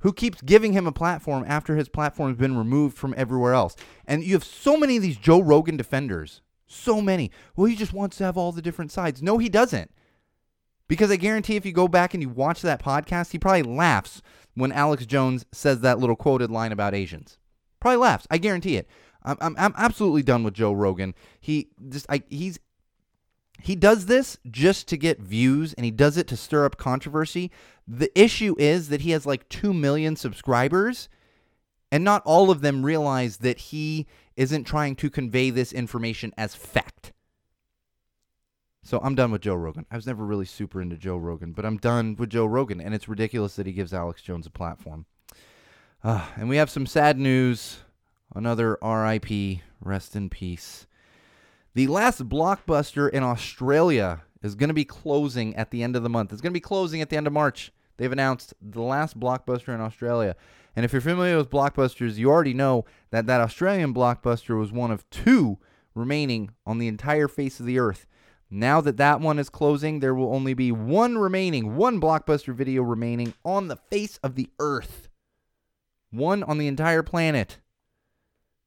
[0.00, 3.74] who keeps giving him a platform after his platform's been removed from everywhere else.
[4.06, 6.40] And you have so many of these Joe Rogan defenders.
[6.66, 7.30] So many.
[7.56, 9.22] Well, he just wants to have all the different sides.
[9.22, 9.90] No, he doesn't.
[10.86, 14.22] Because I guarantee if you go back and you watch that podcast, he probably laughs
[14.54, 17.38] when Alex Jones says that little quoted line about Asians.
[17.80, 18.26] Probably laughs.
[18.30, 18.88] I guarantee it.
[19.22, 21.14] I'm, I'm, I'm absolutely done with Joe Rogan.
[21.40, 22.58] He just I, he's
[23.60, 27.50] he does this just to get views and he does it to stir up controversy.
[27.86, 31.08] The issue is that he has like 2 million subscribers
[31.90, 36.54] and not all of them realize that he isn't trying to convey this information as
[36.54, 37.12] fact.
[38.82, 39.86] So I'm done with Joe Rogan.
[39.90, 42.94] I was never really super into Joe Rogan, but I'm done with Joe Rogan, and
[42.94, 45.06] it's ridiculous that he gives Alex Jones a platform.
[46.02, 47.80] Uh, and we have some sad news.
[48.34, 50.86] Another RIP, rest in peace.
[51.78, 56.08] The last blockbuster in Australia is going to be closing at the end of the
[56.08, 56.32] month.
[56.32, 57.70] It's going to be closing at the end of March.
[57.98, 60.34] They've announced the last blockbuster in Australia.
[60.74, 64.90] And if you're familiar with blockbusters, you already know that that Australian blockbuster was one
[64.90, 65.58] of two
[65.94, 68.08] remaining on the entire face of the earth.
[68.50, 72.82] Now that that one is closing, there will only be one remaining, one blockbuster video
[72.82, 75.08] remaining on the face of the earth.
[76.10, 77.58] One on the entire planet.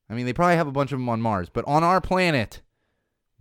[0.09, 2.61] I mean, they probably have a bunch of them on Mars, but on our planet,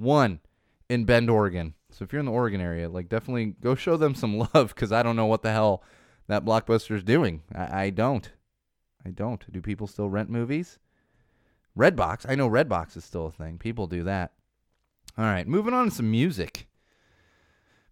[0.00, 0.40] one
[0.88, 1.74] in Bend, Oregon.
[1.90, 4.92] So if you're in the Oregon area, like definitely go show them some love because
[4.92, 5.82] I don't know what the hell
[6.26, 7.42] that blockbuster is doing.
[7.54, 8.30] I, I don't.
[9.04, 9.50] I don't.
[9.52, 10.78] Do people still rent movies?
[11.78, 12.26] Redbox.
[12.28, 13.58] I know Redbox is still a thing.
[13.58, 14.32] People do that.
[15.18, 16.68] All right, moving on to some music.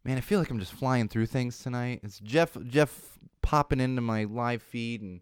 [0.05, 2.01] Man, I feel like I'm just flying through things tonight.
[2.03, 5.21] It's Jeff Jeff popping into my live feed and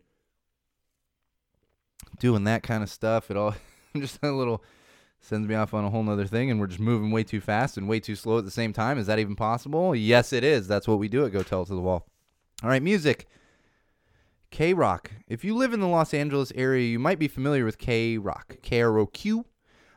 [2.18, 3.31] doing that kind of stuff.
[3.31, 3.55] It all
[3.94, 4.62] I'm just a little
[5.26, 7.76] sends me off on a whole nother thing and we're just moving way too fast
[7.76, 8.98] and way too slow at the same time.
[8.98, 9.94] Is that even possible?
[9.94, 10.68] Yes, it is.
[10.68, 12.06] That's what we do at Go Tell It to the Wall.
[12.62, 13.26] All right, music.
[14.50, 15.10] K Rock.
[15.26, 18.56] If you live in the Los Angeles area, you might be familiar with K Rock,
[18.62, 19.44] K R O Q.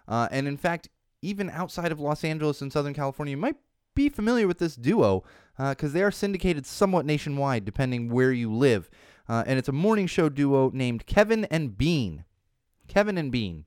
[0.07, 0.89] Uh, and in fact,
[1.21, 3.57] even outside of Los Angeles and Southern California, you might
[3.95, 5.23] be familiar with this duo
[5.57, 8.89] because they are syndicated somewhat nationwide, depending where you live.
[9.27, 12.23] Uh, and it's a morning show duo named Kevin and Bean.
[12.87, 13.65] Kevin and Bean.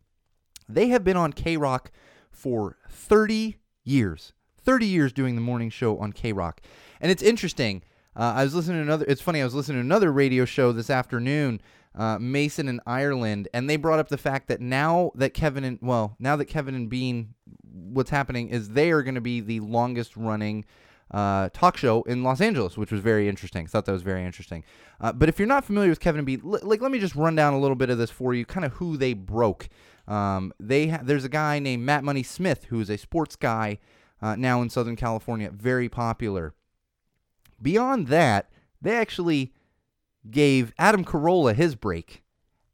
[0.68, 1.90] They have been on K Rock
[2.31, 4.33] for 30 years.
[4.64, 6.61] 30 years doing the morning show on K Rock.
[7.01, 7.83] And it's interesting.
[8.14, 10.70] Uh, I was listening to another, it's funny, I was listening to another radio show
[10.72, 11.62] this afternoon,
[11.94, 15.79] uh, Mason and Ireland, and they brought up the fact that now that Kevin and,
[15.81, 17.35] well, now that Kevin and Bean,
[17.72, 20.66] what's happening is they are going to be the longest running
[21.11, 23.64] uh, talk show in Los Angeles, which was very interesting.
[23.64, 24.64] I thought that was very interesting.
[25.01, 27.14] Uh, but if you're not familiar with Kevin and Bean, l- like let me just
[27.14, 29.68] run down a little bit of this for you, kind of who they broke.
[30.09, 33.79] Um, they ha- there's a guy named Matt Money Smith who is a sports guy
[34.21, 36.55] uh, now in Southern California, very popular.
[37.61, 39.53] Beyond that, they actually
[40.31, 42.23] gave Adam Carolla his break.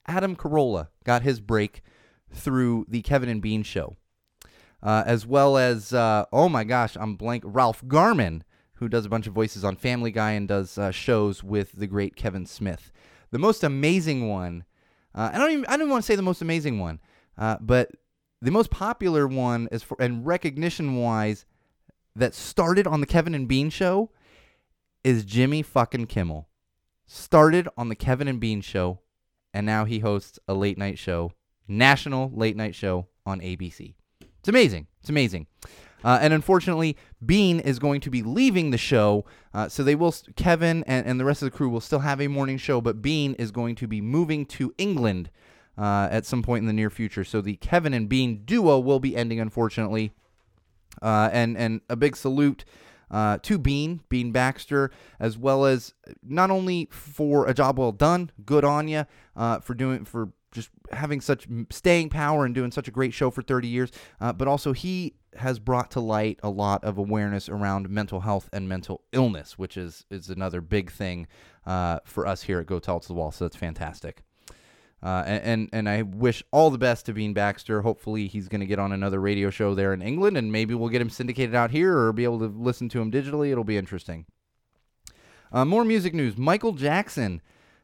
[0.07, 1.83] Adam Carolla got his break
[2.33, 3.97] through the Kevin and Bean show,
[4.83, 7.43] uh, as well as uh, oh my gosh, I'm blank.
[7.47, 11.45] Ralph Garman, who does a bunch of voices on Family Guy and does uh, shows
[11.45, 12.93] with the great Kevin Smith.
[13.31, 14.65] The most amazing one,
[15.15, 17.01] uh, I don't even I don't want to say the most amazing one,
[17.39, 17.91] uh, but
[18.43, 21.47] the most popular one is for and recognition wise
[22.15, 24.11] that started on the Kevin and Bean show
[25.05, 26.49] is Jimmy fucking Kimmel.
[27.07, 29.01] Started on the Kevin and Bean show,
[29.55, 31.33] and now he hosts a late night show,
[31.67, 33.95] national late night show on ABC.
[34.41, 34.89] It's amazing.
[35.01, 35.47] It's amazing.
[36.05, 39.25] Uh, and unfortunately, Bean is going to be leaving the show,
[39.55, 40.15] uh, so they will.
[40.37, 43.03] Kevin and, and the rest of the crew will still have a morning show, but
[43.03, 45.31] Bean is going to be moving to England
[45.79, 47.25] uh, at some point in the near future.
[47.25, 50.13] So the Kevin and Bean duo will be ending, unfortunately.
[51.01, 52.65] Uh, and and a big salute
[53.11, 58.31] uh, to Bean, Bean Baxter, as well as not only for a job well done,
[58.45, 62.89] good on you uh, for doing for just having such staying power and doing such
[62.89, 66.51] a great show for 30 years, uh, but also he has brought to light a
[66.51, 71.27] lot of awareness around mental health and mental illness, which is is another big thing
[71.67, 73.31] uh, for us here at Go Tell It to the Wall.
[73.31, 74.23] So that's fantastic.
[75.03, 77.83] Uh, and, and I wish all the best to Bean Baxter.
[77.83, 80.89] Hopefully, he's going to get on another radio show there in England, and maybe we'll
[80.89, 83.53] get him syndicated out here or be able to listen to him digitally.
[83.53, 84.27] It'll be interesting.
[85.53, 87.41] Uh, more music news: Michael Jackson.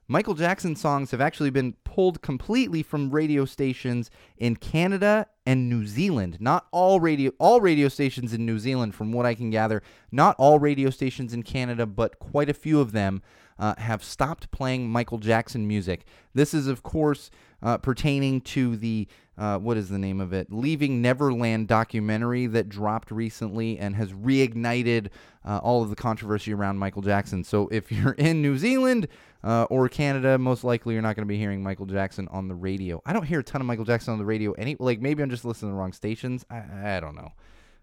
[0.06, 5.86] Michael Jackson songs have actually been pulled completely from radio stations in Canada and New
[5.86, 6.36] Zealand.
[6.40, 10.36] Not all radio all radio stations in New Zealand from what I can gather, not
[10.38, 13.22] all radio stations in Canada, but quite a few of them
[13.58, 16.04] uh, have stopped playing Michael Jackson music.
[16.34, 17.30] This is of course
[17.62, 20.52] uh, pertaining to the uh, what is the name of it?
[20.52, 25.08] Leaving Neverland documentary that dropped recently and has reignited
[25.44, 27.42] uh, all of the controversy around Michael Jackson.
[27.42, 29.08] So if you're in New Zealand
[29.42, 32.54] uh, or Canada, most likely you're not going to be hearing Michael Jackson on the
[32.54, 33.02] radio.
[33.04, 34.52] I don't hear a ton of Michael Jackson on the radio.
[34.52, 36.44] Any like maybe I'm just listening to the wrong stations.
[36.48, 37.32] I, I don't know.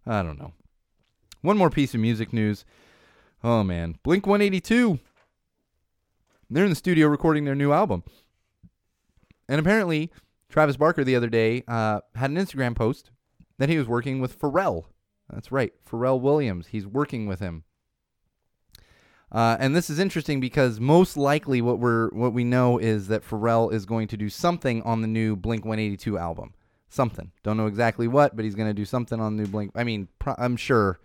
[0.05, 0.53] I don't know.
[1.41, 2.65] One more piece of music news.
[3.43, 4.99] Oh man, Blink 182.
[6.52, 8.04] They're in the studio recording their new album.
[9.48, 10.12] And apparently,
[10.50, 13.10] Travis Barker the other day uh, had an Instagram post
[13.58, 14.84] that he was working with Pharrell.
[15.30, 16.68] That's right, Pharrell Williams.
[16.68, 17.64] He's working with him.
[19.32, 23.24] Uh, and this is interesting because most likely what we're what we know is that
[23.24, 26.54] Pharrell is going to do something on the new Blink 182 album.
[26.90, 27.32] Something.
[27.44, 29.72] Don't know exactly what, but he's going to do something on the new Blink.
[29.74, 31.00] I mean, I'm sure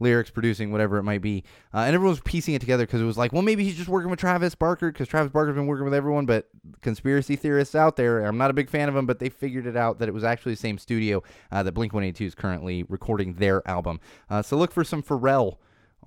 [0.00, 1.44] lyrics, producing, whatever it might be.
[1.72, 3.88] Uh, and everyone was piecing it together because it was like, well, maybe he's just
[3.88, 6.26] working with Travis Barker because Travis Barker's been working with everyone.
[6.26, 6.48] But
[6.82, 9.76] conspiracy theorists out there, I'm not a big fan of them, but they figured it
[9.76, 13.34] out that it was actually the same studio uh, that Blink 182 is currently recording
[13.34, 14.00] their album.
[14.28, 15.56] Uh, so look for some Pharrell.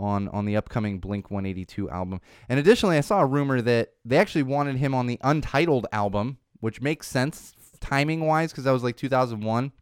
[0.02, 2.22] On, on the upcoming Blink 182 album.
[2.48, 6.38] And additionally, I saw a rumor that they actually wanted him on the Untitled album,
[6.62, 9.74] which makes sense timing wise because that was like 2001.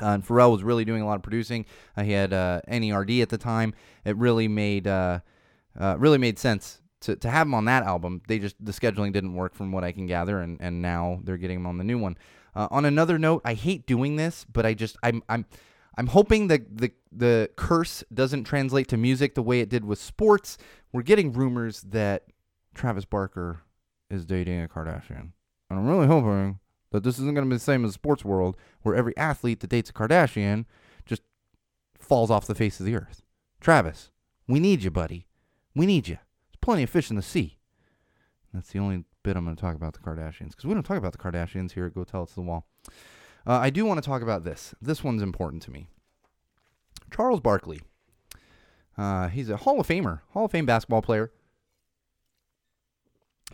[0.00, 1.66] Uh, and Pharrell was really doing a lot of producing.
[1.96, 3.74] Uh, he had uh, NERD at the time.
[4.04, 5.20] It really made uh,
[5.78, 8.22] uh, really made sense to, to have him on that album.
[8.26, 11.36] They just the scheduling didn't work from what I can gather, and, and now they're
[11.36, 12.16] getting him on the new one.
[12.54, 15.46] Uh, on another note, I hate doing this, but I just I'm I'm
[15.96, 19.98] I'm hoping that the the curse doesn't translate to music the way it did with
[19.98, 20.58] sports.
[20.92, 22.24] We're getting rumors that
[22.74, 23.60] Travis Barker
[24.10, 25.32] is dating a Kardashian,
[25.70, 26.58] and I'm really hoping
[26.92, 29.60] that this isn't going to be the same as the sports world where every athlete
[29.60, 30.64] that dates a Kardashian
[31.04, 31.22] just
[31.98, 33.22] falls off the face of the earth.
[33.60, 34.10] Travis,
[34.46, 35.26] we need you, buddy.
[35.74, 36.16] We need you.
[36.16, 37.58] There's plenty of fish in the sea.
[38.52, 40.98] That's the only bit I'm going to talk about the Kardashians because we don't talk
[40.98, 42.66] about the Kardashians here at Go Tell It to the Wall.
[43.46, 44.74] Uh, I do want to talk about this.
[44.80, 45.88] This one's important to me.
[47.14, 47.80] Charles Barkley.
[48.96, 51.32] Uh, he's a Hall of Famer, Hall of Fame basketball player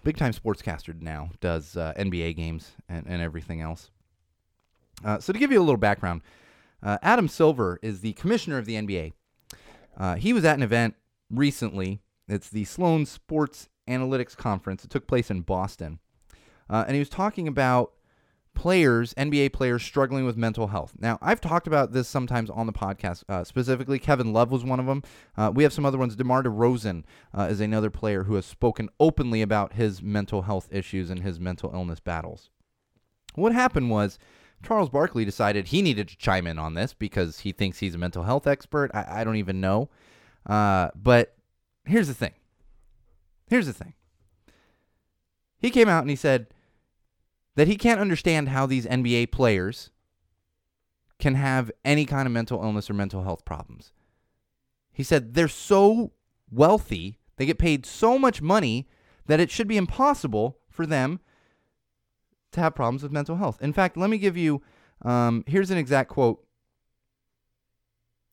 [0.05, 3.91] big time sportscaster now, does uh, NBA games and, and everything else.
[5.05, 6.23] Uh, so, to give you a little background,
[6.83, 9.13] uh, Adam Silver is the commissioner of the NBA.
[9.97, 10.95] Uh, he was at an event
[11.31, 12.01] recently.
[12.29, 14.85] It's the Sloan Sports Analytics Conference.
[14.85, 15.99] It took place in Boston.
[16.71, 17.93] Uh, and he was talking about
[18.59, 20.95] players, NBA players, struggling with mental health.
[20.99, 23.23] Now, I've talked about this sometimes on the podcast.
[23.29, 25.05] Uh, specifically, Kevin Love was one of them.
[25.37, 26.17] Uh, we have some other ones.
[26.17, 31.09] DeMar DeRozan uh, is another player who has spoken openly about his mental health issues
[31.09, 32.51] and his mental illness battles.
[33.37, 34.19] What happened was
[34.61, 37.99] Charles Barkley decided he needed to chime in on this because he thinks he's a
[37.99, 38.91] mental health expert.
[38.93, 39.89] I, I don't even know.
[40.45, 41.37] Uh, but
[41.85, 42.33] here's the thing.
[43.47, 43.95] Here's the thing.
[45.61, 46.49] He came out and he said,
[47.59, 49.91] that he can't understand how these NBA players
[51.19, 53.91] can have any kind of mental illness or mental health problems.
[54.93, 56.13] He said they're so
[56.53, 58.87] wealthy, they get paid so much money
[59.27, 61.19] that it should be impossible for them
[62.53, 63.61] to have problems with mental health.
[63.61, 64.63] In fact, let me give you
[65.03, 66.41] um, here's an exact quote.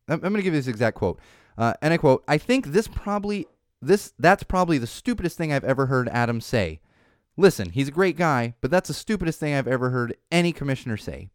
[0.08, 1.20] I'm, going to give you this exact quote,
[1.58, 3.48] uh, and I quote: "I think this probably
[3.82, 6.80] this that's probably the stupidest thing I've ever heard Adam say."
[7.38, 10.98] Listen, he's a great guy, but that's the stupidest thing I've ever heard any commissioner
[10.98, 11.30] say.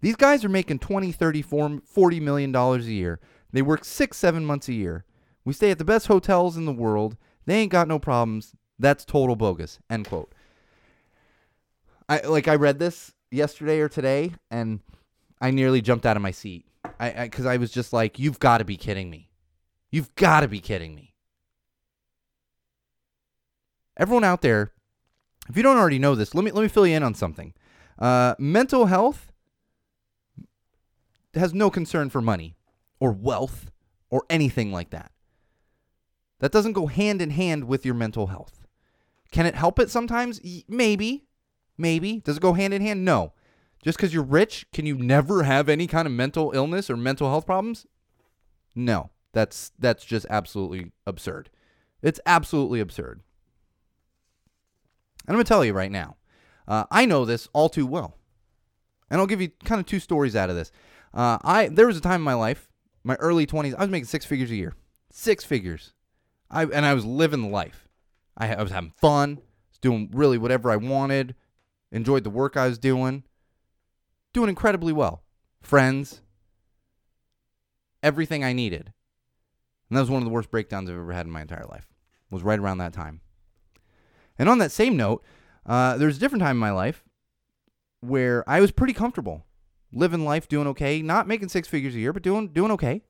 [0.00, 3.20] These guys are making 20, 30, 40 million dollars a year.
[3.52, 5.04] They work 6, 7 months a year.
[5.44, 7.16] We stay at the best hotels in the world.
[7.46, 8.54] They ain't got no problems.
[8.78, 9.78] That's total bogus.
[9.88, 10.34] End quote.
[12.08, 14.80] I like I read this yesterday or today and
[15.40, 16.66] I nearly jumped out of my seat.
[17.00, 19.30] I, I cuz I was just like you've got to be kidding me.
[19.90, 21.14] You've got to be kidding me.
[23.96, 24.72] Everyone out there
[25.48, 27.54] if you don't already know this, let me let me fill you in on something.
[27.98, 29.32] Uh, mental health
[31.34, 32.56] has no concern for money
[33.00, 33.70] or wealth
[34.10, 35.10] or anything like that.
[36.40, 38.66] That doesn't go hand in hand with your mental health.
[39.30, 40.40] Can it help it sometimes?
[40.68, 41.26] Maybe.
[41.76, 42.20] Maybe.
[42.20, 43.04] Does it go hand in hand?
[43.04, 43.32] No.
[43.84, 47.28] Just because you're rich, can you never have any kind of mental illness or mental
[47.28, 47.86] health problems?
[48.74, 49.10] No.
[49.32, 51.50] That's that's just absolutely absurd.
[52.02, 53.20] It's absolutely absurd.
[55.28, 56.16] And I'm going to tell you right now,
[56.66, 58.16] uh, I know this all too well.
[59.10, 60.72] And I'll give you kind of two stories out of this.
[61.12, 62.70] Uh, I There was a time in my life,
[63.04, 64.74] my early 20s, I was making six figures a year.
[65.12, 65.92] Six figures.
[66.50, 67.88] I And I was living life.
[68.38, 69.36] I, I was having fun,
[69.70, 71.34] was doing really whatever I wanted,
[71.92, 73.24] enjoyed the work I was doing,
[74.32, 75.24] doing incredibly well.
[75.60, 76.22] Friends,
[78.02, 78.94] everything I needed.
[79.90, 81.86] And that was one of the worst breakdowns I've ever had in my entire life.
[82.30, 83.20] Was right around that time.
[84.38, 85.24] And on that same note,
[85.66, 87.04] uh, there's a different time in my life
[88.00, 89.44] where I was pretty comfortable,
[89.92, 93.02] living life, doing okay, not making six figures a year, but doing doing okay.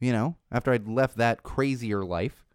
[0.00, 2.46] You know, after I'd left that crazier life,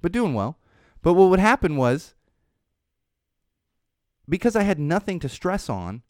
[0.00, 0.58] but doing well.
[1.02, 2.14] But what would happen was
[4.28, 6.02] because I had nothing to stress on,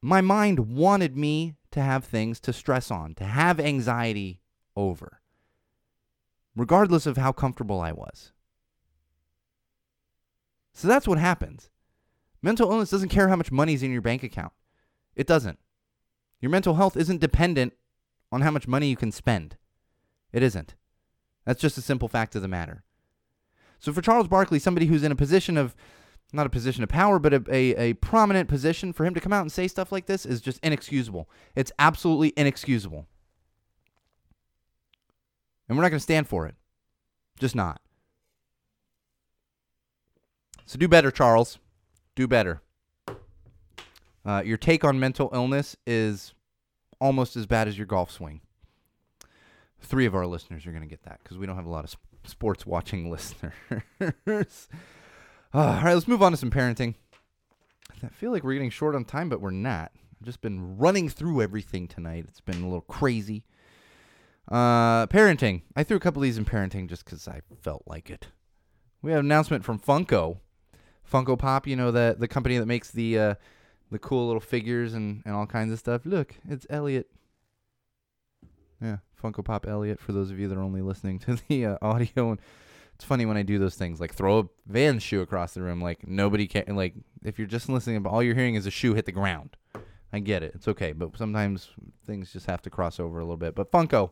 [0.00, 4.40] my mind wanted me to have things to stress on, to have anxiety
[4.76, 5.20] over,
[6.54, 8.32] regardless of how comfortable I was.
[10.76, 11.70] So that's what happens.
[12.42, 14.52] Mental illness doesn't care how much money's in your bank account.
[15.14, 15.58] It doesn't.
[16.38, 17.72] Your mental health isn't dependent
[18.30, 19.56] on how much money you can spend.
[20.34, 20.74] It isn't.
[21.46, 22.84] That's just a simple fact of the matter.
[23.78, 25.74] So for Charles Barkley, somebody who's in a position of
[26.34, 29.32] not a position of power, but a, a, a, prominent position, for him to come
[29.32, 31.30] out and say stuff like this is just inexcusable.
[31.54, 33.06] It's absolutely inexcusable.
[35.68, 36.54] And we're not going to stand for it.
[37.38, 37.80] Just not.
[40.66, 41.58] So do better, Charles.
[42.16, 42.60] Do better.
[44.24, 46.34] Uh, your take on mental illness is
[47.00, 48.40] almost as bad as your golf swing.
[49.80, 51.84] Three of our listeners are going to get that because we don't have a lot
[51.84, 53.52] of sp- sports watching listeners.
[54.00, 56.94] Uh, all right, let's move on to some parenting.
[58.02, 59.92] I feel like we're getting short on time, but we're not.
[60.20, 62.24] I've just been running through everything tonight.
[62.28, 63.44] It's been a little crazy.
[64.50, 65.62] Uh, parenting.
[65.76, 68.26] I threw a couple of these in parenting just because I felt like it.
[69.02, 70.38] We have an announcement from Funko.
[71.10, 73.34] Funko Pop, you know, the, the company that makes the uh,
[73.90, 76.02] the cool little figures and, and all kinds of stuff.
[76.04, 77.08] Look, it's Elliot.
[78.82, 81.78] Yeah, Funko Pop Elliot for those of you that are only listening to the uh,
[81.82, 82.30] audio.
[82.30, 82.40] And
[82.94, 85.80] it's funny when I do those things, like throw a Vans shoe across the room.
[85.80, 86.76] Like nobody can.
[86.76, 86.94] Like
[87.24, 89.56] if you're just listening, but all you're hearing is a shoe hit the ground.
[90.12, 90.52] I get it.
[90.54, 91.68] It's okay, but sometimes
[92.06, 93.54] things just have to cross over a little bit.
[93.54, 94.10] But Funko,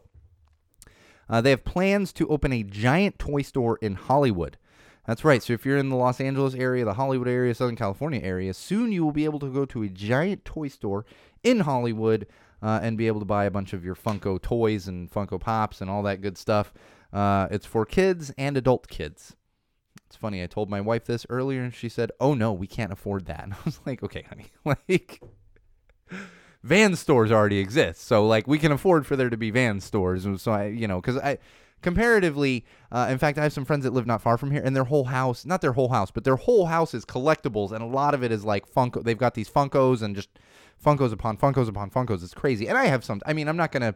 [1.28, 4.59] uh, they have plans to open a giant toy store in Hollywood.
[5.07, 5.42] That's right.
[5.42, 8.90] So if you're in the Los Angeles area, the Hollywood area, Southern California area, soon
[8.90, 11.05] you will be able to go to a giant toy store
[11.42, 12.26] in Hollywood
[12.62, 15.80] uh, and be able to buy a bunch of your Funko toys and Funko Pops
[15.82, 16.72] and all that good stuff.
[17.12, 19.36] Uh, it's for kids and adult kids.
[20.07, 20.42] It's funny.
[20.42, 23.40] I told my wife this earlier, and she said, "Oh no, we can't afford that."
[23.44, 25.20] And I was like, "Okay, honey, like."
[26.62, 30.24] Vans stores already exist so like we can afford for there to be Vans stores
[30.24, 31.36] and so i you know because i
[31.83, 34.75] comparatively uh, in fact i have some friends that live not far from here and
[34.75, 37.87] their whole house not their whole house but their whole house is collectibles and a
[37.87, 40.31] lot of it is like funko they've got these funkos and just
[40.85, 42.22] funkos upon funkos upon funkos.
[42.22, 42.68] It's crazy.
[42.68, 43.95] And i have some i mean i'm not gonna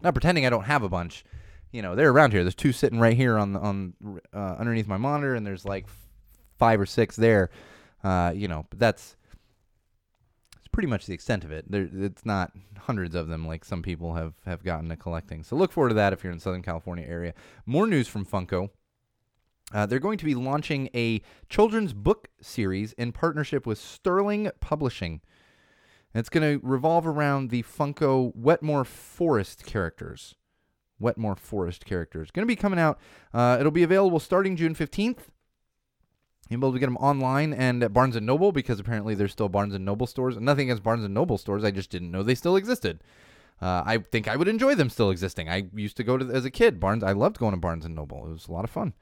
[0.00, 1.24] not pretending i don't have a bunch.
[1.72, 2.44] You know they're around here.
[2.44, 3.94] There's two sitting right here on on
[4.32, 5.86] uh, underneath my monitor and there's like
[6.58, 7.50] five or six there.
[8.02, 9.16] Uh, you know but that's
[10.78, 11.68] pretty much the extent of it.
[11.68, 12.52] There, it's not
[12.82, 15.42] hundreds of them like some people have have gotten to collecting.
[15.42, 17.34] So look forward to that if you're in Southern California area.
[17.66, 18.70] More news from Funko.
[19.74, 25.20] Uh, they're going to be launching a children's book series in partnership with Sterling Publishing.
[26.14, 30.36] And it's going to revolve around the Funko Wetmore Forest characters.
[31.00, 32.30] Wetmore Forest characters.
[32.30, 33.00] Going to be coming out.
[33.34, 35.22] Uh, it'll be available starting June 15th.
[36.48, 39.32] You'll be able to get them online and at Barnes and Noble because apparently there's
[39.32, 40.36] still Barnes and Noble stores.
[40.38, 41.64] Nothing against Barnes and Noble stores.
[41.64, 43.02] I just didn't know they still existed.
[43.60, 45.48] Uh, I think I would enjoy them still existing.
[45.48, 47.02] I used to go to as a kid Barnes.
[47.02, 48.26] I loved going to Barnes and Noble.
[48.26, 48.94] It was a lot of fun.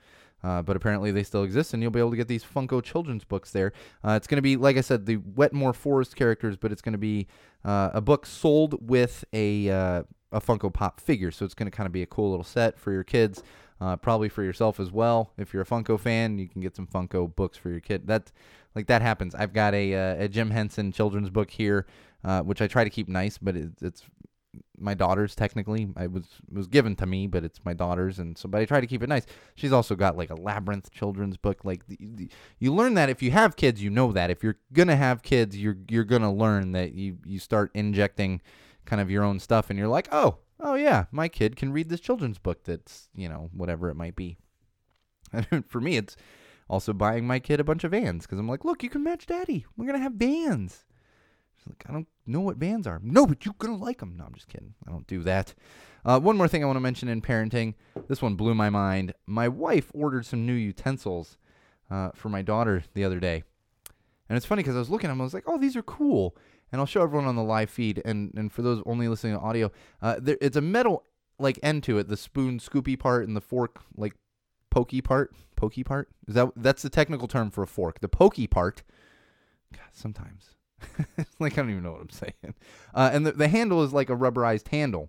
[0.43, 3.25] Uh, but apparently they still exist, and you'll be able to get these Funko children's
[3.25, 3.73] books there.
[4.05, 6.93] Uh, it's going to be, like I said, the Wetmore Forest characters, but it's going
[6.93, 7.27] to be
[7.65, 11.31] uh, a book sold with a uh, a Funko Pop figure.
[11.31, 13.43] So it's going to kind of be a cool little set for your kids,
[13.81, 15.33] uh, probably for yourself as well.
[15.37, 18.07] If you're a Funko fan, you can get some Funko books for your kid.
[18.07, 18.33] That
[18.75, 19.35] like that happens.
[19.35, 21.87] I've got a uh, a Jim Henson children's book here,
[22.25, 24.03] uh, which I try to keep nice, but it, it's
[24.79, 25.89] my daughter's technically.
[25.97, 28.65] I was it was given to me, but it's my daughter's, and so but I
[28.65, 29.27] try to keep it nice.
[29.55, 31.65] She's also got like a labyrinth children's book.
[31.65, 34.59] Like the, the, you learn that if you have kids, you know that if you're
[34.73, 38.41] gonna have kids, you're you're gonna learn that you you start injecting
[38.87, 41.89] kind of your own stuff, and you're like, oh oh yeah, my kid can read
[41.89, 42.65] this children's book.
[42.65, 44.37] That's you know whatever it might be.
[45.33, 46.17] And for me, it's
[46.69, 49.27] also buying my kid a bunch of vans because I'm like, look, you can match
[49.27, 49.67] daddy.
[49.77, 50.85] We're gonna have vans.
[51.57, 53.01] She's like, I don't know what vans are.
[53.03, 54.17] No, but you're gonna like them.
[54.17, 54.75] No, I'm just kidding.
[54.87, 55.55] I don't do that.
[56.05, 57.75] Uh, one more thing I want to mention in parenting.
[58.09, 59.13] This one blew my mind.
[59.27, 61.37] My wife ordered some new utensils
[61.91, 63.43] uh, for my daughter the other day,
[64.29, 65.21] and it's funny because I was looking at them.
[65.21, 66.37] I was like, oh, these are cool.
[66.77, 68.03] And I'll show everyone on the live feed.
[68.05, 69.73] And and for those only listening to audio,
[70.03, 71.05] uh, there, it's a metal
[71.39, 72.09] like end to it.
[72.09, 74.13] The spoon scoopy part and the fork like
[74.69, 75.35] pokey part.
[75.57, 78.01] Pokey part is that that's the technical term for a fork.
[78.01, 78.83] The pokey part
[79.73, 80.51] God, sometimes.
[81.39, 82.55] like I don't even know what I'm saying.
[82.93, 85.09] Uh, and the, the handle is like a rubberized handle,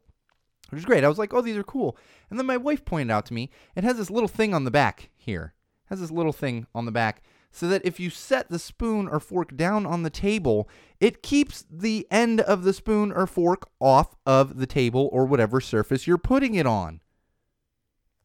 [0.70, 1.04] which is great.
[1.04, 1.98] I was like, oh, these are cool.
[2.30, 4.72] And then my wife pointed out to me it has this little thing on the
[4.72, 5.54] back here.
[5.86, 9.08] It has this little thing on the back so that if you set the spoon
[9.08, 10.70] or fork down on the table,
[11.00, 15.60] it keeps the end of the spoon or fork off of the table or whatever
[15.60, 17.00] surface you're putting it on.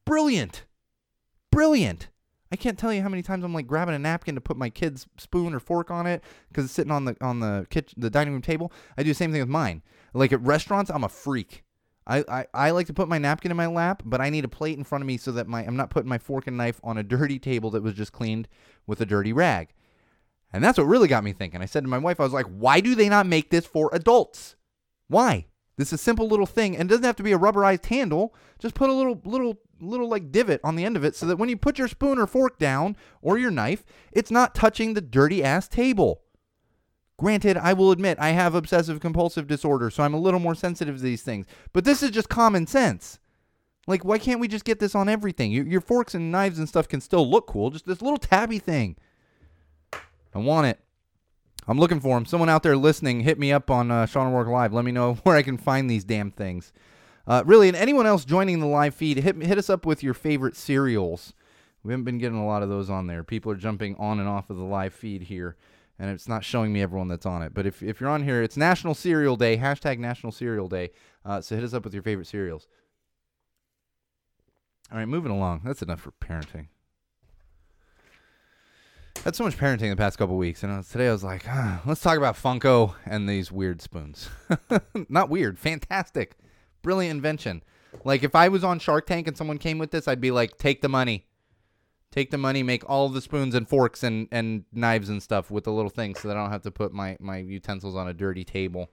[0.04, 0.64] Brilliant.
[1.50, 2.08] Brilliant.
[2.50, 4.68] I can't tell you how many times I'm like grabbing a napkin to put my
[4.68, 8.10] kid's spoon or fork on it because it's sitting on the on the kitchen, the
[8.10, 8.70] dining room table.
[8.98, 9.82] I do the same thing with mine.
[10.12, 11.64] Like at restaurants, I'm a freak.
[12.06, 14.48] I, I, I like to put my napkin in my lap, but I need a
[14.48, 16.80] plate in front of me so that my I'm not putting my fork and knife
[16.84, 18.48] on a dirty table that was just cleaned
[18.86, 19.68] with a dirty rag.
[20.52, 21.62] And that's what really got me thinking.
[21.62, 23.90] I said to my wife, I was like, why do they not make this for
[23.92, 24.56] adults?
[25.08, 25.46] Why?
[25.78, 28.34] This is a simple little thing and it doesn't have to be a rubberized handle.
[28.58, 31.36] Just put a little little little like divot on the end of it so that
[31.36, 35.00] when you put your spoon or fork down or your knife, it's not touching the
[35.00, 36.22] dirty ass table.
[37.18, 40.96] Granted, I will admit I have obsessive compulsive disorder, so I'm a little more sensitive
[40.96, 41.46] to these things.
[41.72, 43.18] But this is just common sense.
[43.86, 45.50] Like, why can't we just get this on everything?
[45.50, 47.70] Your, your forks and knives and stuff can still look cool.
[47.70, 48.96] Just this little tabby thing.
[50.34, 50.78] I want it.
[51.66, 52.26] I'm looking for them.
[52.26, 54.72] Someone out there listening, hit me up on uh, Sean O'Rourke Live.
[54.72, 56.72] Let me know where I can find these damn things.
[57.26, 60.14] Uh, really, and anyone else joining the live feed, hit, hit us up with your
[60.14, 61.34] favorite cereals.
[61.84, 63.22] We haven't been getting a lot of those on there.
[63.22, 65.56] People are jumping on and off of the live feed here,
[65.98, 67.54] and it's not showing me everyone that's on it.
[67.54, 70.90] But if, if you're on here, it's National Cereal Day, hashtag National Cereal Day.
[71.24, 72.66] Uh, so hit us up with your favorite cereals.
[74.92, 75.62] All right, moving along.
[75.64, 76.66] That's enough for parenting.
[79.24, 82.02] Had so much parenting the past couple weeks, and today I was like, ah, let's
[82.02, 84.28] talk about Funko and these weird spoons.
[85.08, 86.36] Not weird, fantastic,
[86.82, 87.62] brilliant invention.
[88.04, 90.58] Like if I was on Shark Tank and someone came with this, I'd be like,
[90.58, 91.24] take the money,
[92.10, 95.64] take the money, make all the spoons and forks and, and knives and stuff with
[95.64, 98.12] the little thing, so that I don't have to put my my utensils on a
[98.12, 98.90] dirty table.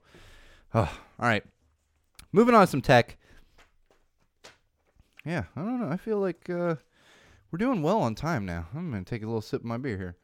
[0.72, 0.80] Oh,
[1.18, 1.44] all right,
[2.32, 3.18] moving on to some tech.
[5.24, 5.88] Yeah, I don't know.
[5.88, 6.76] I feel like uh,
[7.50, 8.66] we're doing well on time now.
[8.74, 10.16] I'm gonna take a little sip of my beer here.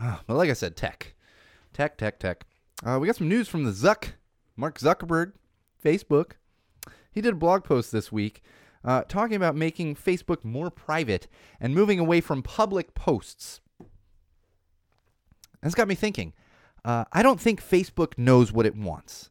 [0.00, 1.14] Ah, but like I said, tech,
[1.72, 2.46] tech, tech, tech.
[2.84, 4.12] Uh, we got some news from the Zuck,
[4.56, 5.32] Mark Zuckerberg,
[5.84, 6.32] Facebook.
[7.10, 8.42] He did a blog post this week
[8.84, 11.26] uh, talking about making Facebook more private
[11.60, 13.60] and moving away from public posts.
[15.62, 16.32] That's got me thinking.
[16.84, 19.30] Uh, I don't think Facebook knows what it wants.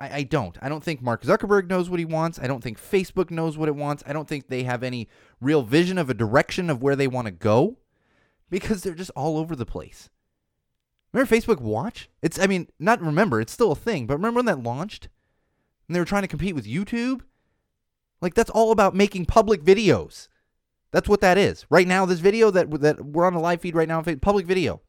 [0.00, 0.56] I, I don't.
[0.62, 2.38] I don't think Mark Zuckerberg knows what he wants.
[2.38, 4.02] I don't think Facebook knows what it wants.
[4.06, 5.08] I don't think they have any
[5.40, 7.78] real vision of a direction of where they want to go
[8.50, 10.08] because they're just all over the place.
[11.12, 12.08] Remember Facebook Watch?
[12.22, 15.08] It's I mean, not remember, it's still a thing, but remember when that launched?
[15.86, 17.22] And they were trying to compete with YouTube?
[18.20, 20.28] Like that's all about making public videos.
[20.90, 21.66] That's what that is.
[21.70, 24.80] Right now this video that that we're on the live feed right now, public video.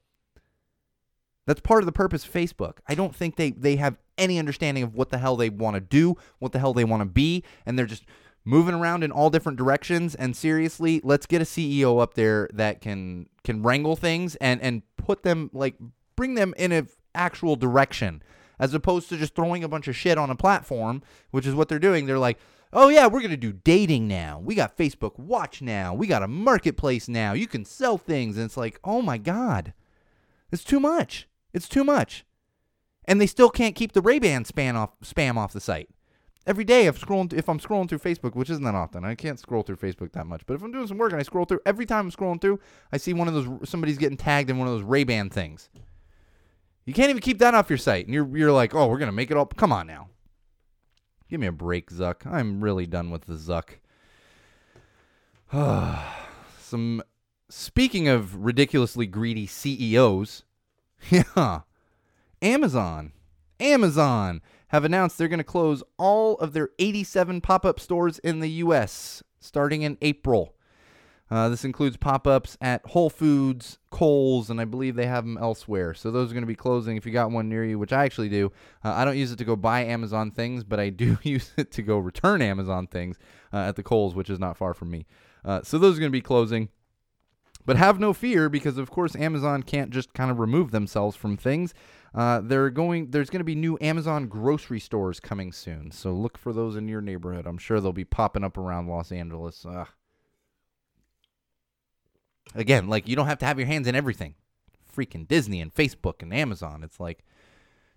[1.45, 2.77] That's part of the purpose of Facebook.
[2.87, 5.81] I don't think they they have any understanding of what the hell they want to
[5.81, 8.05] do, what the hell they want to be, and they're just
[8.45, 12.81] moving around in all different directions and seriously, let's get a CEO up there that
[12.81, 15.75] can can wrangle things and and put them like
[16.15, 18.21] bring them in an actual direction
[18.59, 21.01] as opposed to just throwing a bunch of shit on a platform,
[21.31, 22.05] which is what they're doing.
[22.05, 22.37] They're like,
[22.73, 24.39] "Oh yeah, we're to do dating now.
[24.43, 25.93] We got Facebook Watch now.
[25.93, 27.33] We got a marketplace now.
[27.33, 29.73] You can sell things." And it's like, "Oh my god.
[30.51, 31.27] It's too much.
[31.53, 32.25] It's too much."
[33.09, 35.89] And they still can't keep the Ray-Ban spam off spam off the site.
[36.45, 39.39] Every day, if scrolling, if I'm scrolling through Facebook, which isn't that often, I can't
[39.39, 40.43] scroll through Facebook that much.
[40.45, 42.59] But if I'm doing some work and I scroll through, every time I'm scrolling through,
[42.91, 45.69] I see one of those somebody's getting tagged in one of those Ray Ban things.
[46.85, 49.11] You can't even keep that off your site, and you're you're like, oh, we're gonna
[49.11, 49.47] make it all.
[49.47, 50.09] Come on now,
[51.29, 52.25] give me a break, Zuck.
[52.25, 53.79] I'm really done with the Zuck.
[56.59, 57.01] some
[57.49, 60.43] speaking of ridiculously greedy CEOs,
[61.09, 61.61] yeah,
[62.41, 63.11] Amazon,
[63.59, 68.39] Amazon have announced they're going to close all of their 87 pop up stores in
[68.39, 69.23] the U.S.
[69.39, 70.55] starting in April.
[71.31, 75.37] Uh, this includes pop ups at Whole Foods, Kohl's, and I believe they have them
[75.37, 75.93] elsewhere.
[75.93, 78.05] So those are going to be closing if you got one near you, which I
[78.05, 78.51] actually do.
[78.83, 81.71] Uh, I don't use it to go buy Amazon things, but I do use it
[81.73, 83.17] to go return Amazon things
[83.53, 85.05] uh, at the Kohl's, which is not far from me.
[85.45, 86.69] Uh, so those are going to be closing.
[87.65, 91.37] But have no fear because, of course, Amazon can't just kind of remove themselves from
[91.37, 91.75] things.
[92.13, 93.11] Uh, they're going.
[93.11, 96.87] There's going to be new Amazon grocery stores coming soon, so look for those in
[96.87, 97.45] your neighborhood.
[97.45, 99.65] I'm sure they'll be popping up around Los Angeles.
[102.55, 104.35] Again, like you don't have to have your hands in everything.
[104.95, 106.83] Freaking Disney and Facebook and Amazon.
[106.83, 107.23] It's like,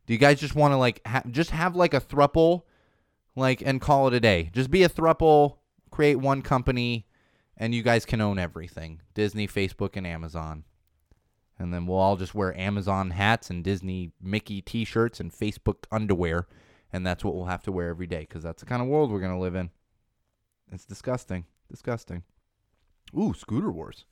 [0.07, 2.63] do you guys just want to like ha- just have like a thruple,
[3.35, 4.51] like and call it a day?
[4.53, 5.57] Just be a thruple,
[5.91, 7.07] create one company,
[7.57, 10.65] and you guys can own everything: Disney, Facebook, and Amazon.
[11.63, 16.49] And then we'll all just wear Amazon hats and Disney Mickey T-shirts and Facebook underwear,
[16.93, 19.11] and that's what we'll have to wear every day because that's the kind of world
[19.11, 19.71] we're gonna live in.
[20.71, 22.25] It's disgusting, disgusting.
[23.17, 24.05] Ooh, scooter wars.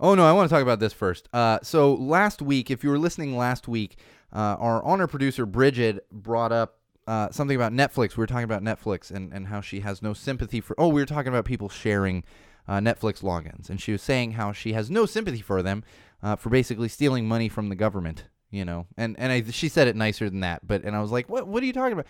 [0.00, 1.28] Oh no, I want to talk about this first.
[1.32, 3.98] Uh, so last week, if you were listening last week,
[4.32, 8.16] uh, our honor producer Bridget brought up uh, something about Netflix.
[8.16, 10.74] We were talking about Netflix and, and how she has no sympathy for.
[10.78, 12.24] Oh, we were talking about people sharing
[12.68, 15.84] uh, Netflix logins, and she was saying how she has no sympathy for them
[16.22, 18.24] uh, for basically stealing money from the government.
[18.50, 21.10] You know, and and I, she said it nicer than that, but and I was
[21.10, 22.06] like, what What are you talking about?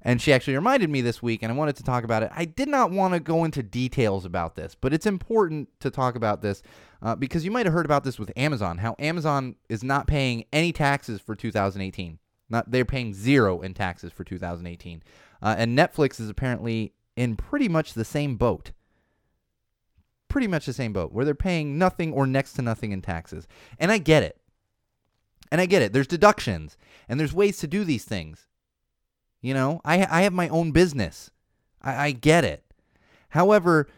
[0.00, 2.30] And she actually reminded me this week, and I wanted to talk about it.
[2.32, 6.14] I did not want to go into details about this, but it's important to talk
[6.14, 6.62] about this
[7.02, 8.78] uh, because you might have heard about this with Amazon.
[8.78, 12.18] How Amazon is not paying any taxes for 2018.
[12.48, 15.02] Not they're paying zero in taxes for 2018,
[15.42, 18.70] uh, and Netflix is apparently in pretty much the same boat.
[20.28, 23.48] Pretty much the same boat where they're paying nothing or next to nothing in taxes,
[23.78, 24.38] and I get it.
[25.50, 25.94] And I get it.
[25.94, 26.76] There's deductions
[27.08, 28.46] and there's ways to do these things.
[29.40, 31.30] You know, I I have my own business.
[31.80, 32.64] I, I get it.
[33.30, 33.88] However,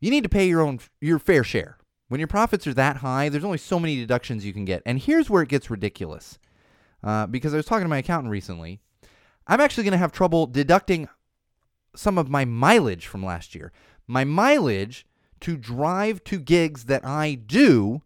[0.00, 1.78] you need to pay your own your fair share.
[2.08, 4.82] When your profits are that high, there's only so many deductions you can get.
[4.86, 6.38] And here's where it gets ridiculous.
[7.02, 8.80] Uh, because I was talking to my accountant recently.
[9.46, 11.08] I'm actually going to have trouble deducting
[11.94, 13.72] some of my mileage from last year.
[14.06, 15.06] My mileage
[15.40, 18.02] to drive to gigs that I do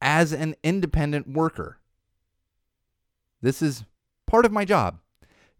[0.00, 1.78] as an independent worker.
[3.40, 3.84] This is
[4.26, 4.98] part of my job.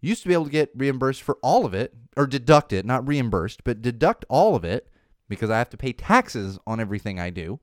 [0.00, 3.06] Used to be able to get reimbursed for all of it, or deduct it, not
[3.06, 4.88] reimbursed, but deduct all of it
[5.28, 7.60] because I have to pay taxes on everything I do.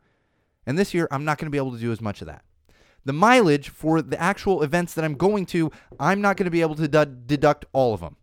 [0.65, 2.43] And this year, I'm not going to be able to do as much of that.
[3.05, 6.61] The mileage for the actual events that I'm going to, I'm not going to be
[6.61, 8.15] able to du- deduct all of them.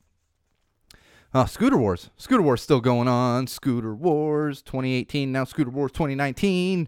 [1.34, 2.12] Uh, Scooter Wars.
[2.16, 3.48] Scooter Wars still going on.
[3.48, 6.88] Scooter Wars 2018, now Scooter Wars 2019.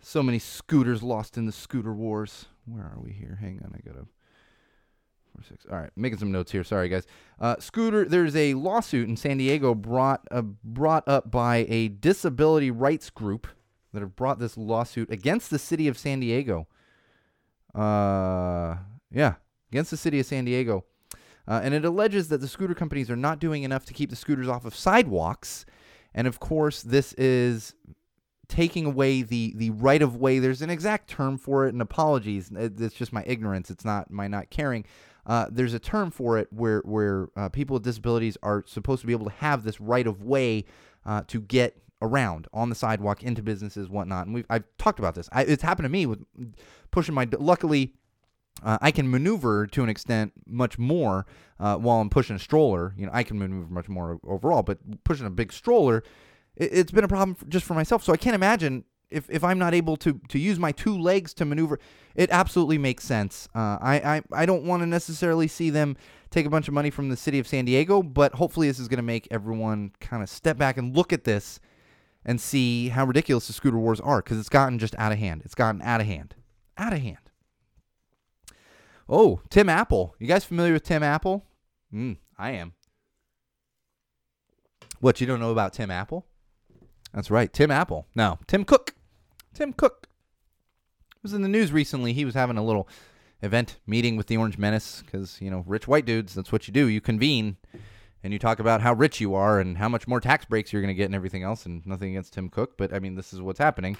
[0.00, 2.46] So many scooters lost in the Scooter Wars.
[2.64, 3.36] Where are we here?
[3.38, 4.06] Hang on, I gotta.
[5.30, 5.66] Four, six.
[5.70, 6.64] All right, making some notes here.
[6.64, 7.06] Sorry, guys.
[7.38, 12.70] Uh, Scooter, there's a lawsuit in San Diego brought uh, brought up by a disability
[12.70, 13.46] rights group
[13.92, 16.66] that have brought this lawsuit against the city of San Diego.
[17.74, 18.76] Uh,
[19.10, 19.34] yeah,
[19.70, 20.84] against the city of San Diego.
[21.48, 24.16] Uh, and it alleges that the scooter companies are not doing enough to keep the
[24.16, 25.64] scooters off of sidewalks.
[26.14, 27.74] And of course, this is
[28.48, 30.38] taking away the the right of way.
[30.38, 32.50] There's an exact term for it, and apologies.
[32.50, 33.70] it- It's just my ignorance.
[33.70, 34.84] It's not my not caring.
[35.26, 39.06] Uh, there's a term for it where where uh, people with disabilities are supposed to
[39.06, 40.64] be able to have this right of way
[41.04, 44.26] uh, to get around on the sidewalk into businesses, whatnot.
[44.26, 45.28] And we've I've talked about this.
[45.32, 46.24] I, it's happened to me with
[46.92, 47.26] pushing my.
[47.38, 47.94] Luckily,
[48.62, 51.26] uh, I can maneuver to an extent much more
[51.60, 52.94] uh, while I'm pushing a stroller.
[52.96, 56.02] You know, I can maneuver much more overall, but pushing a big stroller,
[56.56, 58.02] it, it's been a problem for, just for myself.
[58.02, 61.32] So I can't imagine if, if I'm not able to to use my two legs
[61.34, 61.78] to maneuver.
[62.14, 63.48] It absolutely makes sense.
[63.54, 65.96] Uh, I, I I don't want to necessarily see them
[66.30, 68.88] take a bunch of money from the city of San Diego, but hopefully this is
[68.88, 71.60] going to make everyone kind of step back and look at this
[72.24, 75.42] and see how ridiculous the scooter wars are because it's gotten just out of hand.
[75.44, 76.34] It's gotten out of hand,
[76.76, 77.18] out of hand.
[79.08, 80.14] Oh, Tim Apple.
[80.18, 81.44] You guys familiar with Tim Apple?
[81.92, 82.74] Mm, I am.
[85.00, 86.26] What, you don't know about Tim Apple?
[87.12, 88.06] That's right, Tim Apple.
[88.14, 88.94] No, Tim Cook.
[89.54, 90.08] Tim Cook
[91.22, 92.12] was in the news recently.
[92.12, 92.88] He was having a little
[93.42, 96.74] event meeting with the Orange Menace because, you know, rich white dudes, that's what you
[96.74, 96.88] do.
[96.88, 97.56] You convene
[98.22, 100.82] and you talk about how rich you are and how much more tax breaks you're
[100.82, 101.64] going to get and everything else.
[101.64, 103.96] And nothing against Tim Cook, but I mean, this is what's happening.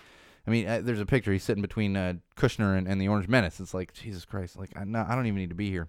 [0.46, 1.32] I mean, uh, there's a picture.
[1.32, 3.58] He's sitting between uh, Kushner and, and the Orange Menace.
[3.58, 4.56] It's like Jesus Christ.
[4.56, 5.88] Like I, no, I don't even need to be here.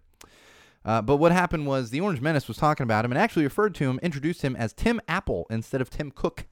[0.83, 3.75] Uh, but what happened was the Orange Menace was talking about him and actually referred
[3.75, 6.45] to him, introduced him as Tim Apple instead of Tim Cook,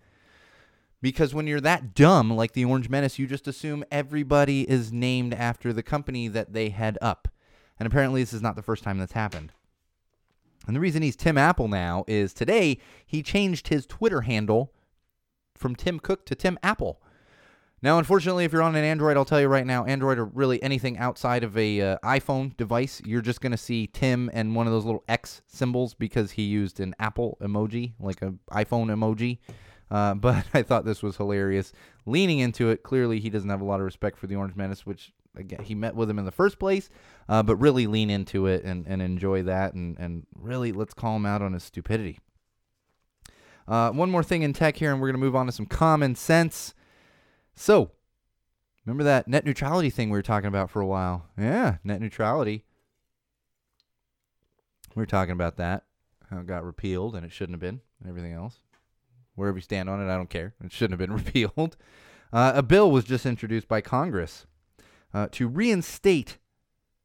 [1.01, 5.33] Because when you're that dumb, like the Orange Menace, you just assume everybody is named
[5.33, 7.27] after the company that they head up.
[7.79, 9.51] And apparently, this is not the first time that's happened.
[10.65, 14.73] And the reason he's Tim Apple now is today he changed his Twitter handle
[15.55, 17.01] from Tim Cook to Tim Apple.
[17.85, 20.61] Now, unfortunately, if you're on an Android, I'll tell you right now, Android or really
[20.63, 24.73] anything outside of a uh, iPhone device, you're just to see Tim and one of
[24.73, 29.37] those little X symbols because he used an Apple emoji, like an iPhone emoji.
[29.91, 31.73] Uh, but I thought this was hilarious.
[32.07, 34.83] Leaning into it, clearly he doesn't have a lot of respect for the Orange Menace,
[34.83, 36.89] which again he met with him in the first place.
[37.29, 41.17] Uh, but really lean into it and, and enjoy that, and and really let's call
[41.17, 42.17] him out on his stupidity.
[43.67, 46.15] Uh, one more thing in tech here, and we're gonna move on to some common
[46.15, 46.73] sense.
[47.55, 47.91] So,
[48.85, 51.27] remember that net neutrality thing we were talking about for a while?
[51.37, 52.65] Yeah, net neutrality.
[54.95, 55.83] We were talking about that.
[56.29, 58.59] How it got repealed and it shouldn't have been, and everything else.
[59.35, 60.53] Wherever you stand on it, I don't care.
[60.63, 61.77] It shouldn't have been repealed.
[62.33, 64.45] Uh, a bill was just introduced by Congress
[65.13, 66.37] uh, to reinstate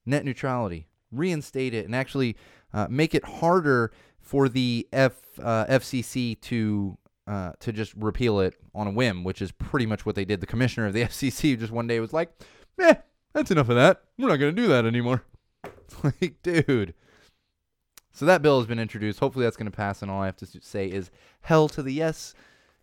[0.07, 2.37] net neutrality, reinstate it, and actually
[2.73, 6.97] uh, make it harder for the F, uh, FCC to
[7.31, 10.41] uh, to just repeal it on a whim, which is pretty much what they did.
[10.41, 12.33] The commissioner of the FCC just one day was like,
[12.81, 12.95] "Eh,
[13.33, 14.03] that's enough of that.
[14.19, 15.23] We're not going to do that anymore."
[16.05, 16.95] Like, dude.
[18.13, 19.19] So that bill has been introduced.
[19.19, 21.11] Hopefully, that's going to pass, and all I have to say is
[21.41, 22.33] hell to the yes,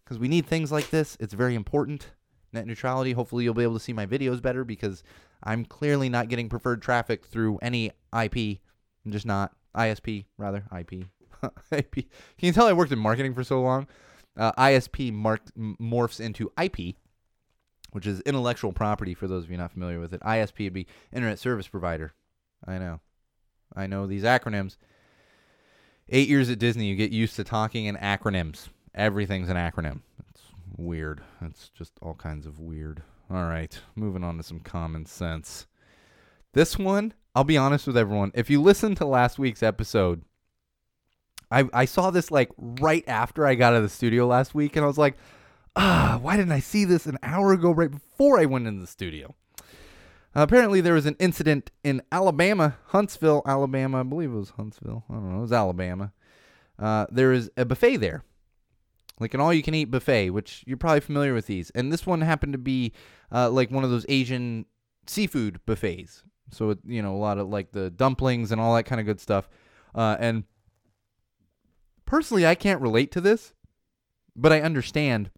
[0.03, 1.15] because we need things like this.
[1.21, 2.11] It's very important.
[2.51, 3.13] Net neutrality.
[3.13, 5.03] Hopefully, you'll be able to see my videos better because
[5.41, 8.59] I'm clearly not getting preferred traffic through any IP.
[9.05, 11.05] I'm just not ISP, rather IP.
[11.71, 11.93] IP.
[11.93, 12.05] Can
[12.39, 13.87] you tell I worked in marketing for so long?
[14.37, 16.95] Uh, ISP marked, m- morphs into IP,
[17.91, 19.13] which is intellectual property.
[19.13, 22.13] For those of you not familiar with it, ISP would be Internet Service Provider.
[22.65, 22.99] I know,
[23.75, 24.77] I know these acronyms.
[26.09, 28.69] Eight years at Disney, you get used to talking in acronyms.
[28.95, 30.01] Everything's an acronym.
[30.29, 30.43] It's
[30.77, 31.21] weird.
[31.41, 33.03] It's just all kinds of weird.
[33.29, 35.67] All right, moving on to some common sense.
[36.53, 38.31] This one, I'll be honest with everyone.
[38.33, 40.23] If you listened to last week's episode,
[41.51, 44.75] I I saw this like right after I got out of the studio last week,
[44.75, 45.17] and I was like,
[45.75, 48.87] ah, why didn't I see this an hour ago, right before I went in the
[48.87, 49.35] studio?
[50.35, 54.01] Uh, apparently, there was an incident in Alabama, Huntsville, Alabama.
[54.01, 55.03] I believe it was Huntsville.
[55.09, 55.37] I don't know.
[55.39, 56.11] It was Alabama.
[56.77, 58.23] Uh, there is a buffet there,
[59.19, 61.71] like an all-you-can-eat buffet, which you're probably familiar with these.
[61.71, 62.93] And this one happened to be
[63.31, 64.65] uh, like one of those Asian
[65.07, 66.23] seafood buffets.
[66.51, 69.07] So it, you know, a lot of like the dumplings and all that kind of
[69.07, 69.49] good stuff.
[69.95, 70.43] Uh, and
[72.07, 73.53] personally, I can't relate to this,
[74.35, 75.29] but I understand.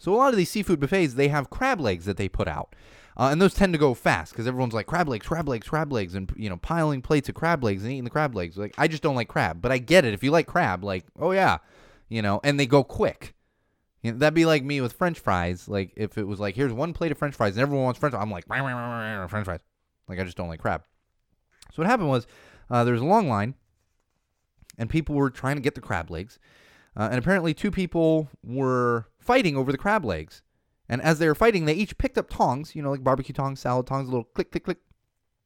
[0.00, 2.74] So a lot of these seafood buffets, they have crab legs that they put out.
[3.18, 5.92] Uh, and those tend to go fast because everyone's like crab legs, crab legs, crab
[5.92, 8.56] legs, and you know piling plates of crab legs and eating the crab legs.
[8.56, 10.14] Like I just don't like crab, but I get it.
[10.14, 11.58] If you like crab, like oh yeah,
[12.08, 13.34] you know, and they go quick.
[14.02, 15.68] You know, that'd be like me with French fries.
[15.68, 18.12] Like if it was like here's one plate of French fries and everyone wants French,
[18.12, 19.60] fries, I'm like French fries.
[20.08, 20.84] Like I just don't like crab.
[21.72, 22.28] So what happened was
[22.70, 23.54] uh, there was a long line,
[24.78, 26.38] and people were trying to get the crab legs,
[26.96, 30.42] uh, and apparently two people were fighting over the crab legs.
[30.88, 33.60] And as they were fighting, they each picked up tongs, you know, like barbecue tongs,
[33.60, 34.78] salad tongs, a little click, click, click,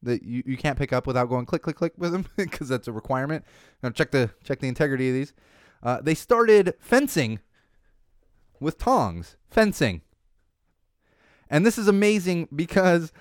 [0.01, 2.87] that you, you can't pick up without going click, click, click with them because that's
[2.87, 3.43] a requirement.
[3.81, 5.33] Now check the check the integrity of these.
[5.81, 7.39] Uh, they started fencing
[8.59, 10.01] with tongs, fencing.
[11.49, 13.11] And this is amazing because,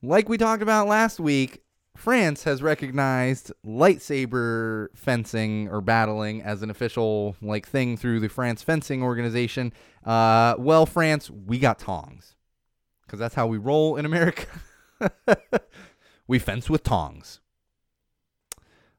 [0.00, 1.63] like we talked about last week,
[1.96, 8.62] France has recognized lightsaber fencing or battling as an official like thing through the France
[8.62, 9.72] Fencing Organization.
[10.04, 12.34] Uh, well, France, we got tongs
[13.06, 14.46] because that's how we roll in America.
[16.26, 17.40] we fence with tongs.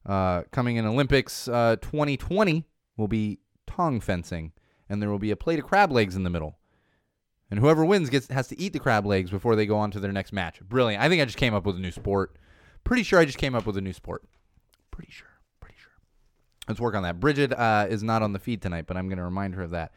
[0.05, 2.63] Uh, coming in Olympics uh, 2020
[2.95, 4.51] will be tong fencing,
[4.87, 6.57] and there will be a plate of crab legs in the middle.
[7.51, 9.99] And whoever wins gets has to eat the crab legs before they go on to
[9.99, 10.61] their next match.
[10.61, 11.03] Brilliant.
[11.03, 12.37] I think I just came up with a new sport.
[12.85, 14.23] Pretty sure I just came up with a new sport.
[14.91, 15.27] Pretty sure.
[15.59, 15.91] Pretty sure.
[16.67, 17.19] Let's work on that.
[17.19, 19.71] Bridget uh, is not on the feed tonight, but I'm going to remind her of
[19.71, 19.91] that.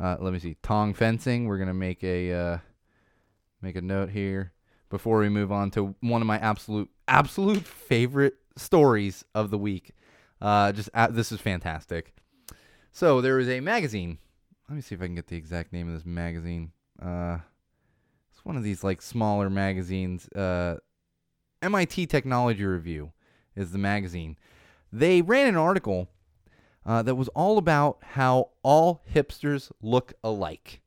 [0.00, 0.56] Uh, let me see.
[0.62, 1.46] Tong fencing.
[1.46, 2.58] We're going to make a uh,
[3.60, 4.52] make a note here
[4.88, 9.90] before we move on to one of my absolute absolute favorite stories of the week.
[10.40, 12.14] Uh, just uh, this is fantastic.
[12.92, 14.18] So there is a magazine.
[14.68, 16.70] Let me see if I can get the exact name of this magazine.
[17.00, 17.38] Uh,
[18.30, 20.28] it's one of these like smaller magazines.
[21.62, 23.12] MIT Technology Review
[23.54, 24.36] is the magazine.
[24.92, 26.08] They ran an article
[26.84, 30.80] uh, that was all about how all hipsters look alike,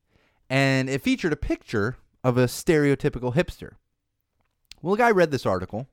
[0.50, 3.76] and it featured a picture of a stereotypical hipster.
[4.82, 5.88] Well, a guy read this article,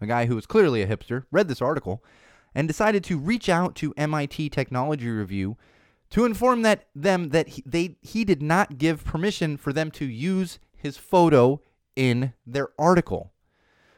[0.00, 2.02] a guy who was clearly a hipster, read this article,
[2.54, 5.56] and decided to reach out to MIT Technology Review
[6.10, 10.04] to inform that them that he, they he did not give permission for them to
[10.04, 11.60] use his photo
[11.96, 13.32] in their article.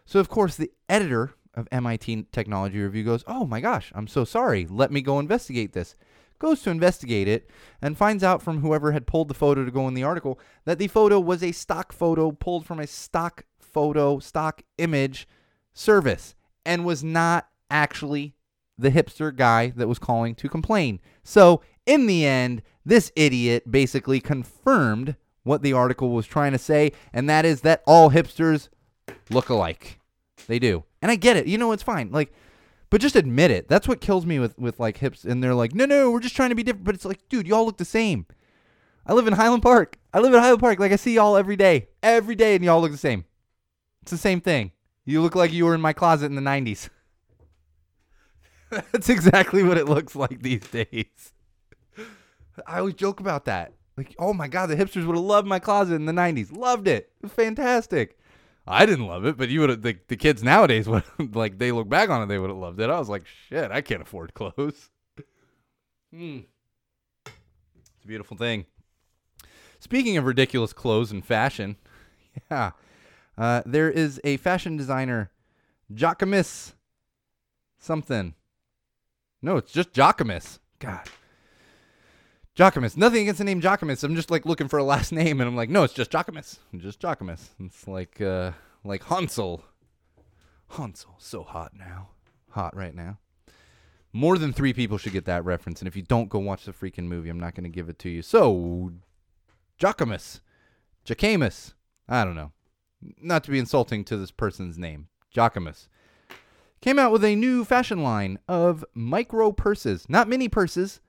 [0.05, 4.25] So of course the editor of MIT Technology Review goes, "Oh my gosh, I'm so
[4.25, 4.67] sorry.
[4.69, 5.95] Let me go investigate this."
[6.41, 7.49] Goes to investigate it
[7.81, 10.79] and finds out from whoever had pulled the photo to go in the article that
[10.79, 15.29] the photo was a stock photo pulled from a stock photo, stock image
[15.73, 16.35] service
[16.67, 18.35] and was not actually
[18.77, 21.01] the hipster guy that was calling to complain.
[21.23, 26.93] So, in the end, this idiot basically confirmed what the article was trying to say,
[27.13, 28.69] and that is that all hipsters
[29.31, 30.01] look alike.
[30.47, 30.85] They do.
[31.03, 31.47] And I get it.
[31.47, 32.11] You know, it's fine.
[32.11, 32.33] Like,
[32.91, 33.69] but just admit it.
[33.69, 35.25] That's what kills me with, with like hips.
[35.25, 36.85] And they're like, no, no, we're just trying to be different.
[36.85, 38.27] But it's like, dude, y'all look the same.
[39.07, 39.99] I live in Highland Park.
[40.13, 40.79] I live in Highland Park.
[40.79, 41.89] Like, I see y'all every day.
[42.03, 43.25] Every day, and y'all look the same.
[44.03, 44.73] It's the same thing.
[45.05, 46.89] You look like you were in my closet in the 90s.
[48.93, 51.33] That's exactly what it looks like these days.
[52.67, 53.73] I always joke about that.
[53.97, 56.57] Like, oh my God, the hipsters would have loved my closet in the 90s.
[56.57, 57.13] Loved it.
[57.27, 58.19] Fantastic.
[58.67, 61.05] I didn't love it, but you would have, the, the kids nowadays would
[61.35, 62.91] like, they look back on it, they would have loved it.
[62.91, 64.91] I was like, shit, I can't afford clothes.
[66.13, 66.41] Hmm.
[67.27, 68.67] It's a beautiful thing.
[69.81, 71.77] Speaking of ridiculous clothes and fashion,
[72.51, 72.71] yeah,
[73.37, 75.31] uh, there is a fashion designer,
[75.93, 76.73] Jacquemus
[77.79, 78.35] something.
[79.43, 80.59] No, it's just Jacquemus.
[80.79, 81.03] God.
[82.57, 82.97] Jacquemus.
[82.97, 84.05] Nothing against the name Jacquemus.
[84.05, 86.59] I'm just like looking for a last name, and I'm like, no, it's just Jacquemus.
[86.77, 87.49] Just Jacquemus.
[87.61, 88.53] It's like uh,
[88.85, 89.65] like Hansel.
[90.71, 92.09] Hansel, so hot now,
[92.51, 93.19] hot right now.
[94.13, 96.73] More than three people should get that reference, and if you don't, go watch the
[96.73, 97.29] freaking movie.
[97.29, 98.23] I'm not going to give it to you.
[98.23, 98.93] So,
[99.81, 100.41] Jacquemus,
[101.05, 101.75] Jacquemus.
[102.09, 102.53] I don't know.
[103.21, 105.89] Not to be insulting to this person's name, Jacquemus
[106.85, 111.01] came out with a new fashion line of micro purses, not mini purses,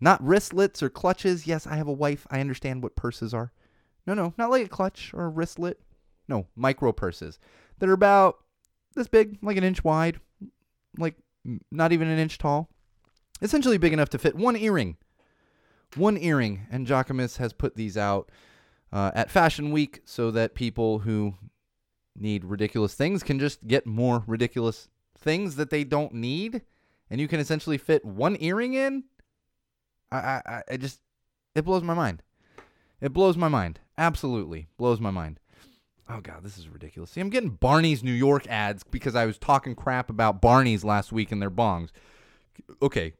[0.00, 1.46] not wristlets or clutches.
[1.46, 2.26] Yes, I have a wife.
[2.30, 3.52] I understand what purses are.
[4.06, 5.76] No, no, not like a clutch or a wristlet.
[6.28, 7.38] No, micro purses
[7.78, 8.38] that are about
[8.94, 10.20] this big, like an inch wide,
[10.98, 11.16] like
[11.70, 12.68] not even an inch tall.
[13.42, 14.96] Essentially big enough to fit one earring.
[15.96, 16.66] One earring.
[16.70, 18.30] And Jacquemus has put these out
[18.92, 21.34] uh, at Fashion Week so that people who
[22.16, 24.88] need ridiculous things can just get more ridiculous
[25.18, 26.62] things that they don't need
[27.08, 29.04] and you can essentially fit one earring in
[30.12, 31.00] i i, I just
[31.54, 32.22] it blows my mind.
[33.00, 33.80] It blows my mind.
[33.98, 35.40] Absolutely blows my mind.
[36.08, 37.10] Oh god this is ridiculous.
[37.10, 41.12] See i'm getting barney's new york ads because i was talking crap about barney's last
[41.12, 41.90] week and their bongs.
[42.82, 43.14] Okay.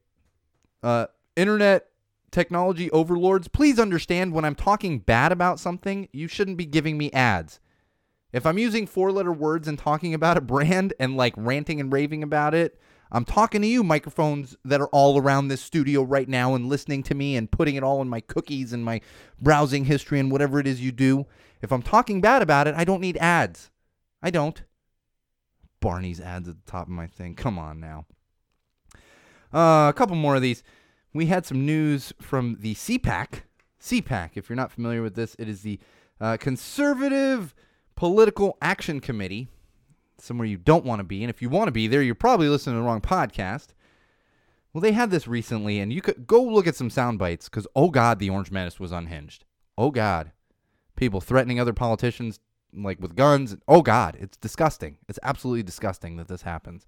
[0.83, 1.87] Uh internet
[2.31, 7.11] technology overlords please understand when i'm talking bad about something you shouldn't be giving me
[7.13, 7.61] ads.
[8.33, 11.93] If I'm using four letter words and talking about a brand and like ranting and
[11.93, 12.79] raving about it,
[13.13, 17.03] I'm talking to you, microphones that are all around this studio right now and listening
[17.05, 19.01] to me and putting it all in my cookies and my
[19.41, 21.27] browsing history and whatever it is you do.
[21.61, 23.71] If I'm talking bad about it, I don't need ads.
[24.23, 24.63] I don't.
[25.81, 27.35] Barney's ads at the top of my thing.
[27.35, 28.07] Come on now.
[29.53, 30.63] Uh, a couple more of these.
[31.13, 33.43] We had some news from the CPAC.
[33.83, 35.81] CPAC, if you're not familiar with this, it is the
[36.21, 37.55] uh, Conservative
[37.97, 39.49] Political Action Committee,
[40.21, 41.23] somewhere you don't want to be.
[41.23, 43.69] And if you want to be there, you're probably listening to the wrong podcast.
[44.73, 47.67] Well, they had this recently, and you could go look at some sound bites because,
[47.75, 49.45] oh God, the Orange Menace was unhinged.
[49.77, 50.33] Oh God.
[50.97, 52.39] People threatening other politicians
[52.75, 53.57] like with guns.
[53.67, 54.99] Oh God, it's disgusting.
[55.09, 56.85] It's absolutely disgusting that this happens.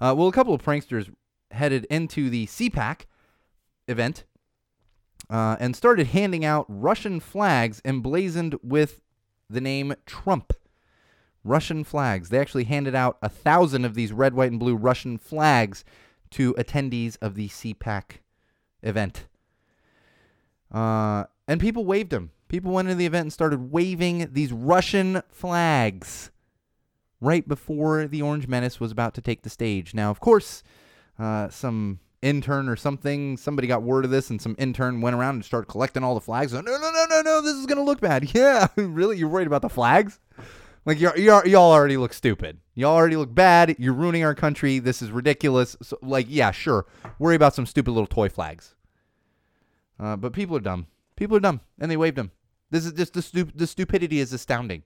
[0.00, 1.12] Uh, well, a couple of pranksters
[1.50, 3.02] headed into the CPAC
[3.88, 4.24] event
[5.30, 9.00] uh, and started handing out Russian flags emblazoned with
[9.48, 10.52] the name Trump.
[11.44, 12.30] Russian flags.
[12.30, 15.84] They actually handed out a thousand of these red, white, and blue Russian flags
[16.30, 18.18] to attendees of the CPAC
[18.82, 19.26] event.
[20.72, 22.30] Uh, and people waved them.
[22.48, 26.30] People went into the event and started waving these Russian flags
[27.20, 29.94] right before the Orange Menace was about to take the stage.
[29.94, 30.62] Now, of course,
[31.18, 35.36] uh, some intern or something, somebody got word of this, and some intern went around
[35.36, 36.52] and started collecting all the flags.
[36.52, 38.30] no, no, no, no, no, this is gonna look bad.
[38.34, 40.18] Yeah, really, you're worried about the flags?
[40.86, 42.58] Like you're, y'all already look stupid.
[42.74, 43.76] Y'all already look bad.
[43.78, 44.78] You're ruining our country.
[44.78, 45.76] This is ridiculous.
[45.82, 46.86] So, like, yeah, sure.
[47.18, 48.74] Worry about some stupid little toy flags.
[49.98, 50.86] Uh, but people are dumb.
[51.16, 52.32] People are dumb, and they waved them.
[52.70, 54.82] This is just the stu- the stupidity is astounding.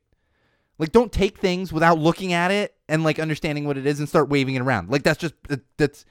[0.78, 4.08] Like, don't take things without looking at it and like understanding what it is and
[4.08, 4.90] start waving it around.
[4.90, 5.34] Like that's just
[5.76, 6.04] that's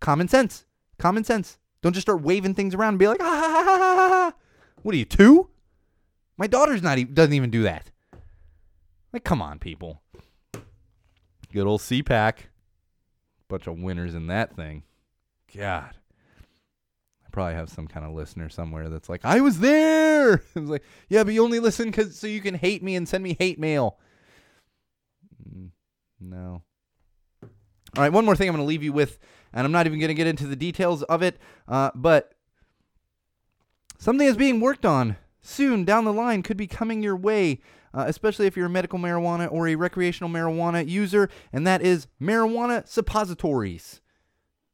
[0.00, 0.66] common sense.
[0.98, 1.58] Common sense.
[1.82, 4.32] Don't just start waving things around and be like, ah, ha, ha, ha, ha, ha.
[4.82, 5.48] what are you two?
[6.36, 7.90] My daughter's not even doesn't even do that.
[9.12, 10.00] Like, come on, people.
[11.52, 12.34] Good old CPAC.
[13.48, 14.84] Bunch of winners in that thing.
[15.56, 15.90] God.
[17.26, 20.34] I probably have some kind of listener somewhere that's like, I was there.
[20.56, 23.08] I was like, yeah, but you only listen cause so you can hate me and
[23.08, 23.98] send me hate mail.
[25.48, 25.70] Mm,
[26.20, 26.62] No.
[27.96, 29.18] All right, one more thing I'm going to leave you with,
[29.52, 32.32] and I'm not even going to get into the details of it, uh, but
[33.98, 37.60] something is being worked on soon down the line could be coming your way,
[37.92, 42.06] uh, especially if you're a medical marijuana or a recreational marijuana user, and that is
[42.20, 44.00] marijuana suppositories.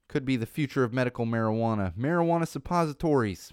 [0.08, 1.92] Could be the future of medical marijuana.
[1.94, 3.52] Marijuana suppositories.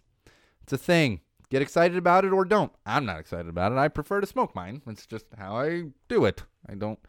[0.61, 1.21] It's a thing.
[1.49, 2.71] Get excited about it or don't.
[2.85, 3.77] I'm not excited about it.
[3.77, 4.81] I prefer to smoke mine.
[4.87, 6.43] It's just how I do it.
[6.67, 6.99] I don't.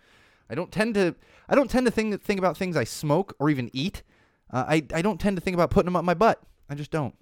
[0.50, 1.14] I don't tend to.
[1.48, 4.02] I don't tend to think think about things I smoke or even eat.
[4.50, 6.42] Uh, I I don't tend to think about putting them up my butt.
[6.68, 7.14] I just don't.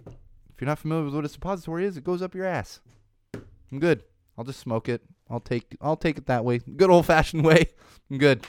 [0.62, 2.78] You're not familiar with what a suppository is, it goes up your ass.
[3.34, 4.04] I'm good.
[4.38, 5.02] I'll just smoke it.
[5.28, 6.58] I'll take I'll take it that way.
[6.58, 7.70] Good old fashioned way.
[8.08, 8.46] I'm good.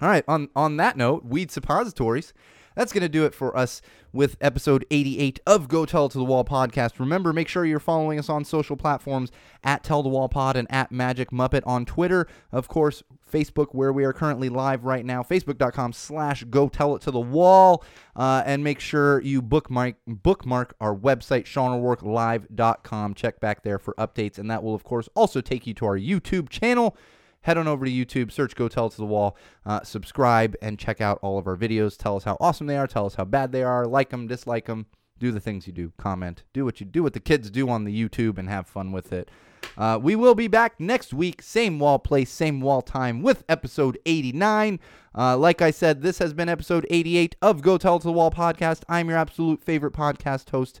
[0.00, 0.24] All right.
[0.26, 2.32] On on that note, weed suppositories.
[2.74, 6.18] That's going to do it for us with episode 88 of Go Tell It to
[6.18, 6.98] the Wall podcast.
[6.98, 9.30] Remember, make sure you're following us on social platforms
[9.62, 12.26] at Tell the Wall Pod and at Magic Muppet on Twitter.
[12.52, 17.02] Of course, Facebook, where we are currently live right now, facebook.com slash Go Tell It
[17.02, 17.84] to the Wall.
[18.16, 23.14] Uh, and make sure you bookmark, bookmark our website, SeanO'RourkeLive.com.
[23.14, 24.38] Check back there for updates.
[24.38, 26.96] And that will, of course, also take you to our YouTube channel
[27.42, 30.78] head on over to YouTube, search Go Tell It to the Wall, uh, subscribe, and
[30.78, 31.96] check out all of our videos.
[31.96, 32.86] Tell us how awesome they are.
[32.86, 33.86] Tell us how bad they are.
[33.86, 34.86] Like them, dislike them.
[35.18, 35.92] Do the things you do.
[35.98, 36.42] Comment.
[36.52, 39.12] Do what you do, what the kids do on the YouTube, and have fun with
[39.12, 39.30] it.
[39.76, 43.98] Uh, we will be back next week, same wall place, same wall time, with episode
[44.06, 44.80] 89.
[45.16, 48.12] Uh, like I said, this has been episode 88 of Go Tell It to the
[48.12, 48.82] Wall podcast.
[48.88, 50.80] I'm your absolute favorite podcast host,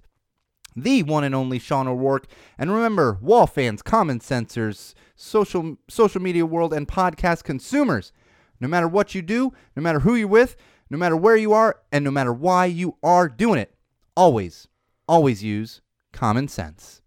[0.76, 2.26] the one and only Sean O'Rourke.
[2.58, 8.12] And remember, wall fans, common sensors, social social media world, and podcast consumers.
[8.60, 10.56] No matter what you do, no matter who you're with,
[10.90, 13.74] no matter where you are, and no matter why you are doing it,
[14.16, 14.68] always,
[15.08, 15.80] always use
[16.12, 16.99] common sense.